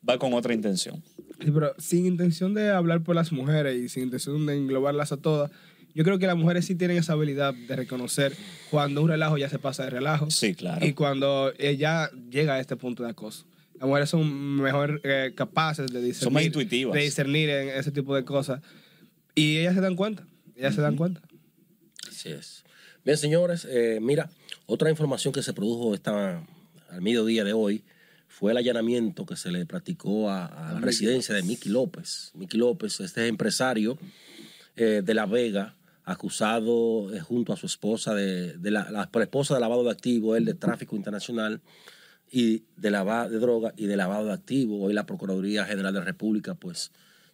va 0.08 0.18
con 0.18 0.34
otra 0.34 0.54
intención. 0.54 1.04
Sí, 1.44 1.52
pero 1.54 1.74
sin 1.78 2.06
intención 2.06 2.54
de 2.54 2.70
hablar 2.72 3.02
por 3.04 3.16
las 3.16 3.32
mujeres 3.32 3.76
y 3.80 3.90
sin 3.90 4.04
intención 4.04 4.46
de 4.46 4.56
englobarlas 4.56 5.12
a 5.12 5.18
todas, 5.18 5.52
yo 5.94 6.04
creo 6.04 6.18
que 6.20 6.26
las 6.28 6.38
mujeres 6.38 6.66
sí 6.66 6.76
tienen 6.76 6.98
esa 6.98 7.14
habilidad 7.14 7.54
de 7.54 7.76
reconocer 7.76 8.34
cuando 8.70 9.02
un 9.02 9.10
relajo 9.10 9.38
ya 9.38 9.50
se 9.50 9.60
pasa 9.60 9.84
de 9.84 9.90
relajo 9.90 10.32
Sí, 10.32 10.54
claro. 10.56 10.86
y 10.86 10.94
cuando 10.94 11.52
ella 11.60 12.10
llega 12.30 12.56
a 12.56 12.60
este 12.60 12.76
punto 12.78 13.04
de 13.04 13.10
acoso. 13.10 13.46
Las 13.80 13.88
mujeres 13.88 14.10
son 14.10 14.56
mejor 14.62 15.02
eh, 15.04 15.34
capaces 15.36 15.92
de 15.92 16.02
discernir, 16.02 16.34
más 16.34 16.44
intuitivas. 16.46 16.94
de 16.94 17.02
discernir 17.02 17.50
en 17.50 17.70
ese 17.70 17.92
tipo 17.92 18.16
de 18.16 18.24
cosas. 18.24 18.62
Y 19.36 19.58
ellas 19.58 19.74
se 19.76 19.82
dan 19.82 19.96
cuenta, 19.96 20.26
ellas 20.56 20.76
se 20.76 20.82
dan 20.82 20.96
cuenta. 20.96 21.22
Así 22.08 22.30
es. 22.30 22.64
Bien, 23.04 23.18
señores, 23.18 23.66
eh, 23.68 23.98
mira, 24.00 24.30
otra 24.68 24.92
información 24.92 25.34
que 25.34 25.42
se 25.42 25.54
produjo 25.54 25.96
esta, 25.96 26.46
al 26.90 27.02
mediodía 27.02 27.44
de 27.44 27.54
hoy 27.54 27.84
fue 28.28 28.52
el 28.52 28.58
allanamiento 28.58 29.26
que 29.26 29.36
se 29.36 29.52
le 29.52 29.66
practicó 29.66 30.30
a, 30.30 30.46
a 30.46 30.74
la 30.74 30.80
residencia 30.82 31.34
de 31.34 31.42
Miki 31.42 31.70
López. 31.70 32.32
Miki 32.36 32.58
López, 32.58 33.00
este 33.00 33.28
empresario 33.28 33.98
eh, 34.76 35.02
de 35.04 35.14
La 35.16 35.26
Vega, 35.26 35.76
acusado 36.04 37.12
eh, 37.12 37.20
junto 37.22 37.54
a 37.54 37.58
su 37.58 37.66
esposa, 37.66 38.14
de, 38.14 38.58
de 38.58 38.70
la, 38.70 38.92
la 38.92 39.10
esposa 39.22 39.56
de 39.56 39.62
lavado 39.62 39.84
de 39.84 39.92
activos, 39.92 40.38
él 40.38 40.46
de 40.46 40.54
tráfico 40.54 40.96
internacional 40.96 41.62
y 42.32 42.66
de 42.78 42.92
lavado 42.92 43.32
de 43.32 43.40
droga 43.40 43.74
y 43.78 43.88
de 43.88 43.98
lavado 43.98 44.28
de 44.28 44.34
activos. 44.34 44.78
Hoy 44.80 44.94
la 44.94 45.08
Procuraduría 45.08 45.66
General 45.66 45.92
de 45.92 46.00
la 46.00 46.06
República, 46.06 46.54
pues, 46.54 46.92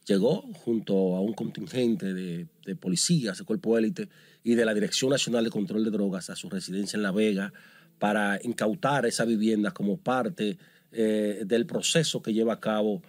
llegó 0.08 0.42
junto 0.54 1.16
a 1.16 1.22
un 1.22 1.34
contingente 1.34 2.14
de, 2.14 2.48
policías, 2.80 3.38
de 3.38 3.44
cuerpo 3.44 3.78
élite 3.78 4.10
y 4.44 4.56
de 4.56 4.66
la 4.66 4.74
Dirección 4.74 5.12
Nacional 5.12 5.44
de 5.44 5.50
Control 5.50 5.84
de 5.84 5.92
Drogas 5.92 6.30
a 6.30 6.36
su 6.36 6.50
residencia 6.50 6.98
en 6.98 7.04
La 7.04 7.12
Vega 7.12 7.52
para 8.00 8.40
incautar 8.44 9.06
esa 9.06 9.26
vivienda 9.26 9.72
como 9.72 9.98
parte 9.98 10.58
eh, 10.92 11.44
del 11.46 11.66
proceso 11.66 12.22
que 12.22 12.34
lleva 12.34 12.54
a 12.54 12.60
cabo 12.60 13.02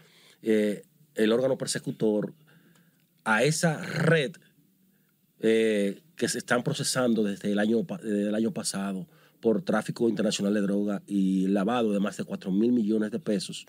eh, 0.43 0.83
el 1.15 1.33
órgano 1.33 1.57
persecutor 1.57 2.35
a 3.25 3.45
esa 3.45 3.81
red 3.83 4.33
eh, 5.41 6.03
que 6.17 6.29
se 6.29 6.39
están 6.39 6.65
procesando 6.65 7.23
desde 7.23 7.53
el, 7.53 7.61
año, 7.61 7.87
año 8.35 8.53
pasado 8.53 9.07
por 9.41 9.63
tráfico 9.63 10.09
internacional 10.09 10.53
de 10.55 10.63
droga 10.63 11.03
y 11.07 11.47
lavado 11.47 11.93
de 11.93 12.01
más 12.01 12.17
de 12.17 12.25
4 12.25 12.51
mil 12.51 12.73
millones 12.73 13.13
de 13.13 13.21
pesos 13.21 13.67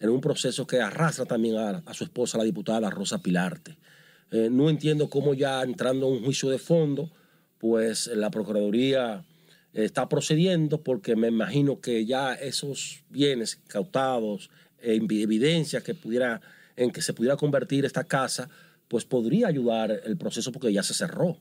en 0.00 0.08
un 0.08 0.20
proceso 0.20 0.66
que 0.66 0.80
arrastra 0.80 1.26
también 1.26 1.56
a, 1.56 1.94
su 1.94 2.04
esposa, 2.04 2.38
la 2.38 2.44
diputada 2.44 2.90
Rosa 2.90 3.22
Pilarte. 3.22 3.76
Eh, 4.30 4.48
no 4.50 4.70
entiendo 4.70 5.10
cómo 5.10 5.34
ya 5.34 5.62
entrando 5.62 6.06
a 6.06 6.10
un 6.10 6.24
juicio 6.24 6.48
de 6.48 6.58
fondo, 6.58 7.10
pues 7.58 8.06
la 8.08 8.30
Procuraduría 8.30 9.24
está 9.74 10.08
procediendo 10.08 10.82
porque 10.82 11.14
me 11.16 11.28
imagino 11.28 11.80
que 11.80 12.06
ya 12.06 12.34
esos 12.34 13.04
bienes 13.10 13.56
cautados, 13.68 14.50
eh, 14.80 14.98
evidencias 15.10 15.82
que 15.82 15.94
pudiera, 15.94 16.40
en 16.76 16.90
que 16.90 17.02
se 17.02 17.12
pudiera 17.12 17.36
convertir 17.36 17.84
esta 17.84 18.04
casa, 18.04 18.48
pues 18.88 19.04
podría 19.04 19.48
ayudar 19.48 20.00
el 20.04 20.16
proceso 20.16 20.50
porque 20.50 20.72
ya 20.72 20.82
se 20.82 20.94
cerró. 20.94 21.38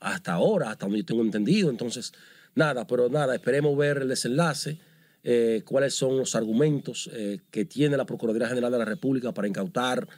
Hasta 0.00 0.32
ahora, 0.32 0.70
hasta 0.70 0.86
donde 0.86 1.00
yo 1.00 1.04
tengo 1.04 1.22
entendido. 1.22 1.70
Entonces, 1.70 2.12
nada, 2.54 2.86
pero 2.86 3.08
nada, 3.08 3.34
esperemos 3.34 3.76
ver 3.76 3.98
el 3.98 4.08
desenlace, 4.08 4.78
eh, 5.24 5.62
cuáles 5.64 5.94
son 5.94 6.18
los 6.18 6.34
argumentos 6.34 7.08
eh, 7.12 7.40
que 7.50 7.64
tiene 7.64 7.96
la 7.96 8.06
Procuraduría 8.06 8.48
General 8.48 8.72
de 8.72 8.78
la 8.78 8.84
República 8.84 9.32
para 9.32 9.48
incautar 9.48 10.08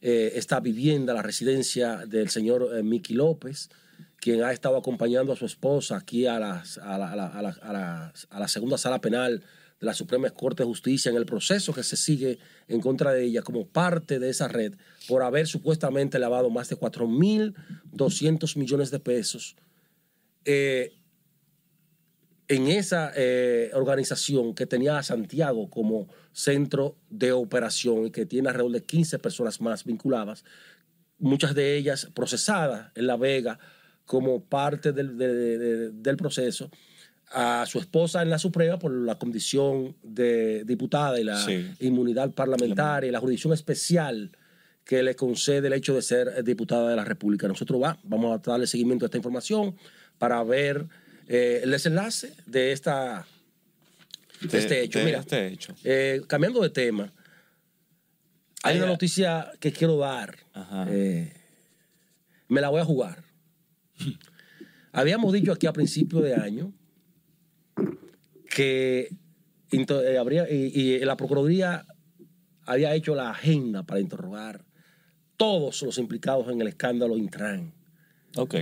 eh, 0.00 0.32
esta 0.34 0.60
vivienda, 0.60 1.12
la 1.14 1.22
residencia 1.22 2.06
del 2.06 2.30
señor 2.30 2.82
Miki 2.82 3.14
López, 3.14 3.68
quien 4.20 4.42
ha 4.42 4.52
estado 4.52 4.76
acompañando 4.76 5.32
a 5.32 5.36
su 5.36 5.46
esposa 5.46 5.96
aquí 5.96 6.26
a 6.26 6.38
la 6.40 6.62
segunda 8.46 8.78
sala 8.78 9.00
penal 9.00 9.42
de 9.80 9.86
la 9.86 9.94
Suprema 9.94 10.28
Corte 10.30 10.62
de 10.62 10.68
Justicia 10.68 11.10
en 11.10 11.16
el 11.16 11.26
proceso 11.26 11.72
que 11.72 11.82
se 11.82 11.96
sigue 11.96 12.38
en 12.66 12.80
contra 12.80 13.12
de 13.12 13.24
ella 13.24 13.42
como 13.42 13.66
parte 13.66 14.18
de 14.18 14.30
esa 14.30 14.48
red 14.48 14.74
por 15.06 15.22
haber 15.22 15.46
supuestamente 15.46 16.18
lavado 16.18 16.50
más 16.50 16.68
de 16.68 16.76
4.200 16.76 18.56
millones 18.56 18.90
de 18.90 18.98
pesos 18.98 19.56
eh, 20.44 20.97
en 22.48 22.66
esa 22.68 23.12
eh, 23.14 23.70
organización 23.74 24.54
que 24.54 24.66
tenía 24.66 24.98
a 24.98 25.02
Santiago 25.02 25.68
como 25.68 26.08
centro 26.32 26.96
de 27.10 27.32
operación 27.32 28.06
y 28.06 28.10
que 28.10 28.24
tiene 28.26 28.48
alrededor 28.48 28.72
de 28.72 28.82
15 28.84 29.18
personas 29.18 29.60
más 29.60 29.84
vinculadas, 29.84 30.44
muchas 31.18 31.54
de 31.54 31.76
ellas 31.76 32.08
procesadas 32.14 32.90
en 32.94 33.06
La 33.06 33.16
Vega 33.16 33.58
como 34.06 34.42
parte 34.42 34.92
del, 34.92 35.18
de- 35.18 35.58
de- 35.58 35.90
del 35.90 36.16
proceso, 36.16 36.70
a 37.30 37.66
su 37.66 37.78
esposa 37.78 38.22
en 38.22 38.30
la 38.30 38.38
Suprema 38.38 38.78
por 38.78 38.90
la 38.90 39.18
condición 39.18 39.94
de 40.02 40.64
diputada 40.64 41.20
y 41.20 41.24
la 41.24 41.36
Sí. 41.44 41.70
inmunidad 41.80 42.30
parlamentaria 42.32 43.08
y 43.08 43.12
la 43.12 43.20
jurisdicción 43.20 43.52
especial 43.52 44.30
que 44.84 45.02
le 45.02 45.14
concede 45.14 45.66
el 45.66 45.74
hecho 45.74 45.94
de 45.94 46.00
ser 46.00 46.42
diputada 46.42 46.88
de 46.88 46.96
la 46.96 47.04
República. 47.04 47.46
Nosotros 47.46 47.82
va, 47.82 47.98
vamos 48.04 48.34
a 48.34 48.50
darle 48.50 48.66
seguimiento 48.66 49.04
a 49.04 49.08
esta 49.08 49.18
información 49.18 49.76
para 50.16 50.42
ver 50.42 50.86
eh, 51.28 51.60
el 51.62 51.70
desenlace 51.70 52.34
de, 52.46 52.72
esta, 52.72 53.26
de 54.40 54.48
De- 54.48 54.58
este 54.58 54.82
hecho. 54.82 54.98
de 54.98 55.04
Mira, 55.04 55.20
este 55.20 55.46
hecho. 55.48 55.74
eh, 55.84 56.22
cambiando 56.26 56.60
de 56.62 56.70
tema, 56.70 57.12
hay 58.62 58.74
Ay, 58.74 58.78
una 58.78 58.88
noticia 58.88 59.52
que 59.60 59.70
quiero 59.72 59.96
dar. 59.98 60.36
Ajá. 60.52 60.86
Eh, 60.90 61.32
me 62.48 62.60
la 62.60 62.70
voy 62.70 62.80
a 62.80 62.84
jugar. 62.84 63.22
Habíamos 64.92 65.32
dicho 65.32 65.52
aquí 65.52 65.66
a 65.66 65.72
principio 65.72 66.20
de 66.20 66.34
año 66.34 66.72
que 68.50 69.08
habría, 70.18 70.50
y, 70.50 70.56
y 70.74 70.98
la 71.00 71.16
Procuraduría 71.16 71.86
había 72.64 72.94
hecho 72.94 73.14
la 73.14 73.30
agenda 73.30 73.82
para 73.84 74.00
interrogar 74.00 74.64
todos 75.36 75.82
los 75.82 75.98
implicados 75.98 76.48
en 76.48 76.60
el 76.60 76.68
escándalo 76.68 77.16
Intran. 77.16 77.72
Ok. 78.36 78.56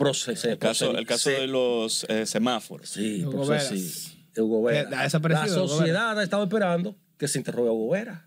Proces- 0.00 0.44
El 0.46 0.58
caso, 0.58 0.96
el 0.96 1.06
caso 1.06 1.28
de 1.30 1.46
los 1.46 2.04
eh, 2.08 2.24
semáforos. 2.24 2.88
Sí, 2.88 3.22
Hugo 3.24 3.44
proces- 3.44 3.48
Veras. 3.48 3.68
sí, 3.68 4.24
de 4.34 4.42
Hugo 4.42 4.62
Veras. 4.62 4.92
Ha 4.94 5.02
desaparecido 5.02 5.56
La 5.56 5.62
Hugo 5.64 5.76
sociedad 5.76 6.18
ha 6.18 6.22
estado 6.22 6.42
esperando 6.44 6.96
que 7.18 7.28
se 7.28 7.38
interrogue 7.38 7.68
a 7.68 7.72
Hugo 7.72 7.90
Veras. 7.92 8.22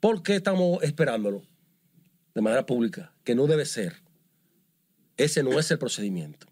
¿Por 0.00 0.22
qué 0.22 0.36
estamos 0.36 0.82
esperándolo 0.84 1.42
de 2.34 2.40
manera 2.40 2.64
pública? 2.64 3.12
Que 3.24 3.34
no 3.34 3.46
debe 3.46 3.64
ser. 3.66 3.94
Ese 5.16 5.42
no 5.42 5.58
es 5.58 5.68
el 5.72 5.78
procedimiento. 5.78 6.46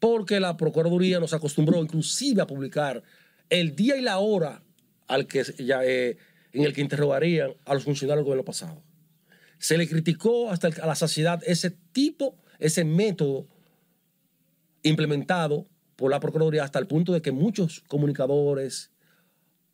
Porque 0.00 0.40
la 0.40 0.56
Procuraduría 0.56 1.20
nos 1.20 1.32
acostumbró 1.32 1.80
inclusive 1.80 2.42
a 2.42 2.46
publicar 2.48 3.04
el 3.48 3.76
día 3.76 3.96
y 3.96 4.00
la 4.02 4.18
hora 4.18 4.62
al 5.06 5.28
que, 5.28 5.44
ya, 5.64 5.84
eh, 5.84 6.16
en 6.52 6.64
el 6.64 6.72
que 6.72 6.80
interrogarían 6.80 7.54
a 7.64 7.74
los 7.74 7.84
funcionarios 7.84 8.18
del 8.18 8.24
gobierno 8.24 8.44
pasado. 8.44 8.82
Se 9.62 9.78
le 9.78 9.88
criticó 9.88 10.50
hasta 10.50 10.66
a 10.82 10.86
la 10.88 10.96
saciedad 10.96 11.40
ese 11.46 11.70
tipo, 11.70 12.36
ese 12.58 12.82
método 12.84 13.46
implementado 14.82 15.68
por 15.94 16.10
la 16.10 16.18
Procuraduría 16.18 16.64
hasta 16.64 16.80
el 16.80 16.88
punto 16.88 17.12
de 17.12 17.22
que 17.22 17.30
muchos 17.30 17.80
comunicadores, 17.86 18.90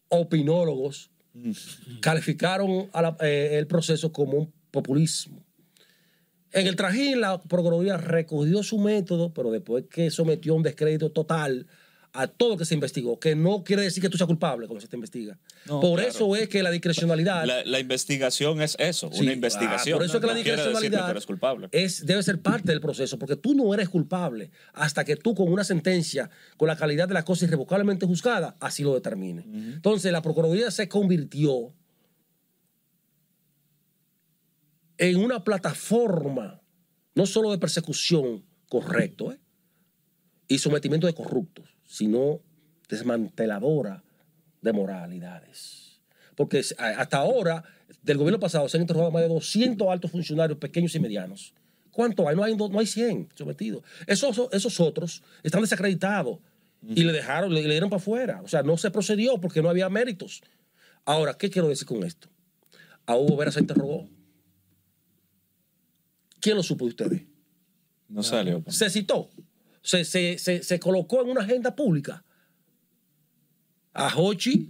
opinólogos, 0.09 1.11
calificaron 2.03 2.91
a 2.93 3.01
la- 3.01 3.17
eh, 3.23 3.57
el 3.59 3.67
proceso 3.67 4.13
como 4.13 4.37
un 4.37 4.53
populismo. 4.71 5.43
En 6.53 6.67
el 6.67 6.77
trajín, 6.77 7.23
la 7.23 7.41
Procuraduría 7.41 7.97
recogió 7.97 8.63
su 8.63 8.79
método, 8.79 9.33
pero 9.33 9.51
después 9.51 9.85
que 9.91 10.11
sometió 10.11 10.55
un 10.55 10.63
descrédito 10.63 11.13
total 11.13 11.67
a 12.19 12.27
todo 12.27 12.49
lo 12.49 12.57
que 12.57 12.65
se 12.65 12.75
investigó, 12.75 13.21
que 13.21 13.37
no 13.37 13.63
quiere 13.63 13.83
decir 13.83 14.03
que 14.03 14.09
tú 14.09 14.19
seas 14.19 14.27
culpable 14.27 14.67
cuando 14.67 14.81
se 14.81 14.89
te 14.89 14.97
investiga. 14.97 15.39
No, 15.67 15.79
por 15.79 16.01
claro. 16.01 16.09
eso 16.09 16.35
es 16.35 16.49
que 16.49 16.65
la 16.65 16.73
discrecionalidad 16.73 17.45
La, 17.47 17.65
la 17.65 17.79
investigación 17.79 18.61
es 18.61 18.75
eso, 18.81 19.09
Sí, 19.13 19.21
una 19.21 19.31
ah, 19.31 19.35
investigación. 19.35 19.99
por 19.99 20.05
eso 20.05 20.17
es 20.17 20.21
que 20.21 20.27
la 20.27 20.33
no 20.35 20.43
que 20.43 20.51
discrecionalidad 20.51 21.11
eres 21.13 21.27
culpable. 21.27 21.69
es, 21.71 22.05
debe 22.05 22.21
ser 22.25 22.43
parte 22.43 22.73
del 22.73 22.81
proceso, 22.81 23.21
porque 23.21 23.37
tú 23.37 23.55
no 23.55 23.73
eres 23.73 23.89
culpable 23.89 24.51
hasta 24.73 25.05
que 25.05 25.15
tú 25.15 25.37
con 25.37 25.53
una 25.53 25.63
sentencia, 25.63 26.29
con 26.57 26.67
la 26.67 26.75
calidad 26.75 27.07
de 27.07 27.15
la 27.15 27.25
cosa 27.25 27.45
irrevocablemente 27.45 28.05
juzgada, 28.05 28.57
así 28.59 28.83
lo 28.83 28.95
determine. 28.95 29.45
Entonces 29.45 30.11
la 30.11 30.21
Procuraduría 30.21 30.73
se 30.73 30.89
convirtió 30.89 31.73
en 34.97 35.23
una 35.23 35.45
plataforma, 35.45 36.61
no 37.15 37.27
solo 37.27 37.53
de 37.53 37.59
persecución, 37.59 38.45
correcto, 38.69 39.31
¿eh? 39.31 39.39
y 40.49 40.59
sometimiento 40.59 41.07
de 41.07 41.15
corruptos, 41.15 41.78
sino 41.89 42.41
desmanteladora 42.89 44.05
de 44.61 44.73
moralidades. 44.73 46.01
Porque 46.37 46.63
hasta 46.79 47.17
ahora, 47.17 47.65
del 48.03 48.19
gobierno 48.19 48.39
pasado, 48.39 48.69
se 48.69 48.77
han 48.77 48.83
interrogado 48.83 49.11
más 49.11 49.23
de 49.23 49.29
200 49.29 49.89
altos 49.89 50.11
funcionarios 50.13 50.59
pequeños 50.59 50.95
y 50.95 51.01
medianos. 51.01 51.55
¿Cuánto 51.91 52.29
hay? 52.29 52.37
No 52.37 52.45
hay, 52.45 52.55
no 52.55 52.79
hay 52.79 52.87
100 52.87 53.31
sometidos. 53.35 53.83
Esos, 54.07 54.49
esos 54.53 54.79
otros 54.79 55.23
están 55.43 55.63
desacreditados 55.63 56.39
y 56.87 57.03
le 57.03 57.13
dejaron, 57.13 57.53
le, 57.53 57.63
le 57.63 57.71
dieron 57.71 57.91
para 57.91 58.01
afuera. 58.01 58.41
O 58.45 58.49
sea, 58.49 58.63
no 58.63 58.77
se 58.77 58.91
procedió 58.91 59.41
porque 59.41 59.63
no 59.63 59.71
había 59.71 59.89
méritos. 59.89 60.43
Ahora, 61.05 61.35
¿qué 61.35 61.51
quiero 61.51 61.69
decir 61.69 61.89
con 61.89 62.05
esto? 62.05 62.29
A 63.07 63.17
Hugo 63.17 63.37
Vera 63.37 63.51
se 63.51 63.61
interrogó. 63.61 64.07
¿Quién 66.39 66.55
lo 66.55 66.63
supo 66.63 66.85
de 66.85 66.91
ustedes? 66.91 67.23
No 68.09 68.23
salió. 68.23 68.63
se 68.69 68.91
citó, 68.91 69.31
se, 69.89 70.05
se, 70.05 70.37
se, 70.37 70.63
se 70.63 70.79
colocó 70.79 71.23
en 71.23 71.31
una 71.31 71.41
agenda 71.41 71.75
pública. 71.75 72.23
A 73.95 74.15
Hochi, 74.15 74.69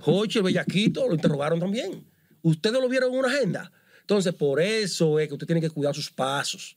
Hochi, 0.00 0.38
el 0.38 0.44
Bellaquito, 0.44 1.06
lo 1.06 1.14
interrogaron 1.14 1.60
también. 1.60 2.06
Ustedes 2.40 2.80
lo 2.80 2.88
vieron 2.88 3.12
en 3.12 3.18
una 3.18 3.28
agenda. 3.28 3.70
Entonces, 4.00 4.32
por 4.32 4.62
eso 4.62 5.18
es 5.18 5.28
que 5.28 5.34
usted 5.34 5.46
tiene 5.46 5.60
que 5.60 5.68
cuidar 5.68 5.94
sus 5.94 6.10
pasos. 6.10 6.74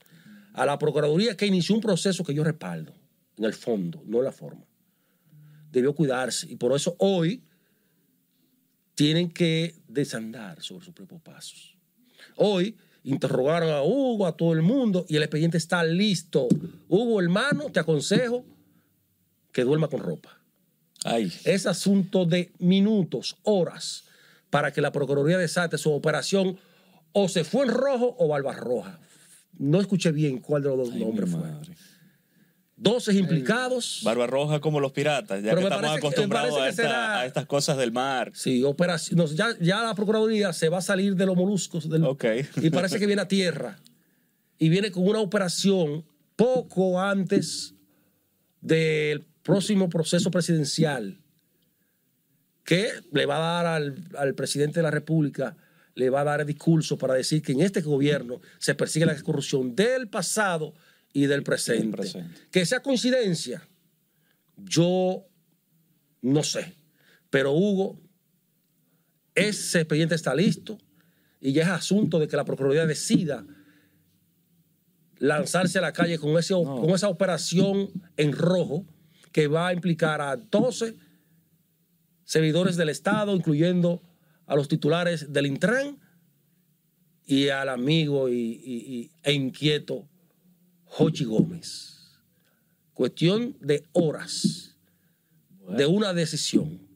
A 0.51 0.65
la 0.65 0.77
Procuraduría 0.77 1.37
que 1.37 1.45
inició 1.45 1.75
un 1.75 1.79
proceso 1.79 2.21
que 2.21 2.33
yo 2.33 2.43
respaldo, 2.43 2.93
en 3.37 3.45
el 3.45 3.53
fondo, 3.53 4.03
no 4.05 4.17
en 4.17 4.25
la 4.25 4.33
forma. 4.33 4.65
Debió 5.71 5.95
cuidarse. 5.95 6.51
Y 6.51 6.57
por 6.57 6.75
eso 6.75 6.97
hoy 6.99 7.45
tienen 8.93 9.31
que 9.31 9.73
desandar 9.87 10.61
sobre 10.61 10.83
sus 10.83 10.93
propios 10.93 11.21
pasos. 11.21 11.77
Hoy 12.35 12.75
interrogaron 13.07 13.69
a 13.69 13.81
Hugo, 13.83 14.27
a 14.27 14.35
todo 14.35 14.53
el 14.53 14.61
mundo, 14.61 15.05
y 15.07 15.15
el 15.15 15.23
expediente 15.23 15.57
está 15.57 15.83
listo. 15.83 16.47
Hugo, 16.89 17.21
hermano, 17.21 17.71
te 17.71 17.79
aconsejo 17.79 18.45
que 19.53 19.63
duerma 19.63 19.87
con 19.87 20.01
ropa. 20.01 20.37
Ay. 21.05 21.31
Es 21.45 21.65
asunto 21.65 22.25
de 22.25 22.51
minutos, 22.59 23.37
horas, 23.43 24.03
para 24.49 24.73
que 24.73 24.81
la 24.81 24.91
Procuraduría 24.91 25.37
desate 25.37 25.77
su 25.77 25.91
operación 25.91 26.57
o 27.13 27.29
se 27.29 27.45
fue 27.45 27.65
en 27.65 27.71
rojo 27.71 28.15
o 28.19 28.27
Barbarroja. 28.27 28.99
No 29.57 29.79
escuché 29.79 30.11
bien 30.11 30.39
cuál 30.39 30.63
de 30.63 30.69
los 30.69 30.77
dos 30.77 30.91
Ay, 30.91 30.99
nombres 30.99 31.31
fue. 31.31 31.41
Madre. 32.77 32.91
12 32.91 33.13
implicados. 33.13 34.01
Barba 34.03 34.27
roja 34.27 34.59
como 34.59 34.79
los 34.79 34.91
piratas, 34.91 35.41
ya 35.43 35.49
Pero 35.49 35.57
que 35.57 35.63
estamos 35.63 35.81
parece 35.87 35.97
acostumbrados 36.07 36.57
a, 36.59 36.63
que 36.63 36.69
esta- 36.69 36.81
será- 36.83 37.19
a 37.21 37.25
estas 37.25 37.45
cosas 37.45 37.77
del 37.77 37.91
mar. 37.91 38.31
Sí, 38.35 38.63
operación. 38.63 39.17
no, 39.17 39.25
ya, 39.25 39.49
ya 39.59 39.81
la 39.83 39.95
Procuraduría 39.95 40.53
se 40.53 40.69
va 40.69 40.77
a 40.77 40.81
salir 40.81 41.15
de 41.15 41.25
los 41.25 41.35
moluscos 41.35 41.89
del, 41.89 42.03
y 42.61 42.69
parece 42.69 42.99
que 42.99 43.05
viene 43.07 43.21
a 43.23 43.27
tierra. 43.27 43.79
Y 44.59 44.69
viene 44.69 44.91
con 44.91 45.07
una 45.07 45.19
operación 45.19 46.05
poco 46.35 46.99
antes 47.01 47.73
del 48.61 49.25
próximo 49.43 49.89
proceso 49.89 50.29
presidencial 50.31 51.19
que 52.63 52.89
le 53.13 53.25
va 53.25 53.37
a 53.37 53.63
dar 53.63 53.65
al, 53.65 53.95
al 54.17 54.35
presidente 54.35 54.79
de 54.79 54.83
la 54.83 54.91
República, 54.91 55.55
le 55.95 56.09
va 56.09 56.21
a 56.21 56.23
dar 56.25 56.45
discurso 56.45 56.97
para 56.97 57.13
decir 57.13 57.41
que 57.41 57.53
en 57.53 57.61
este 57.61 57.81
gobierno 57.81 58.41
se 58.59 58.75
persigue 58.75 59.05
la 59.05 59.15
corrupción 59.21 59.73
del 59.75 60.09
pasado 60.09 60.73
y 61.13 61.25
del 61.25 61.43
presente. 61.43 61.95
presente. 61.97 62.41
Que 62.51 62.65
sea 62.65 62.81
coincidencia, 62.81 63.67
yo 64.57 65.25
no 66.21 66.43
sé. 66.43 66.75
Pero 67.29 67.53
Hugo, 67.53 67.99
ese 69.35 69.79
expediente 69.81 70.15
está 70.15 70.33
listo 70.35 70.77
y 71.41 71.51
ya 71.53 71.63
es 71.63 71.69
asunto 71.69 72.19
de 72.19 72.27
que 72.27 72.35
la 72.37 72.45
Procuraduría 72.45 72.85
decida 72.85 73.45
lanzarse 75.19 75.79
a 75.79 75.81
la 75.81 75.93
calle 75.93 76.17
con, 76.19 76.37
ese, 76.37 76.53
No. 76.53 76.75
con 76.81 76.89
esa 76.91 77.09
operación 77.09 77.89
en 78.17 78.31
rojo 78.33 78.85
que 79.31 79.47
va 79.47 79.67
a 79.67 79.73
implicar 79.73 80.21
a 80.21 80.35
12 80.37 80.95
servidores 82.23 82.75
del 82.77 82.89
Estado, 82.89 83.35
incluyendo 83.35 84.01
a 84.45 84.55
los 84.55 84.67
titulares 84.67 85.31
del 85.33 85.47
Intran 85.47 85.97
y 87.25 87.49
al 87.49 87.69
amigo 87.69 88.29
y, 88.29 88.33
y- 88.35 88.95
y- 88.99 89.11
e 89.23 89.33
inquieto 89.33 90.07
Jochi 90.87 91.25
Gómez. 91.25 92.17
Cuestión 92.93 93.55
de 93.59 93.85
horas 93.93 94.75
de 95.69 95.85
una 95.85 96.13
decisión. 96.13 96.87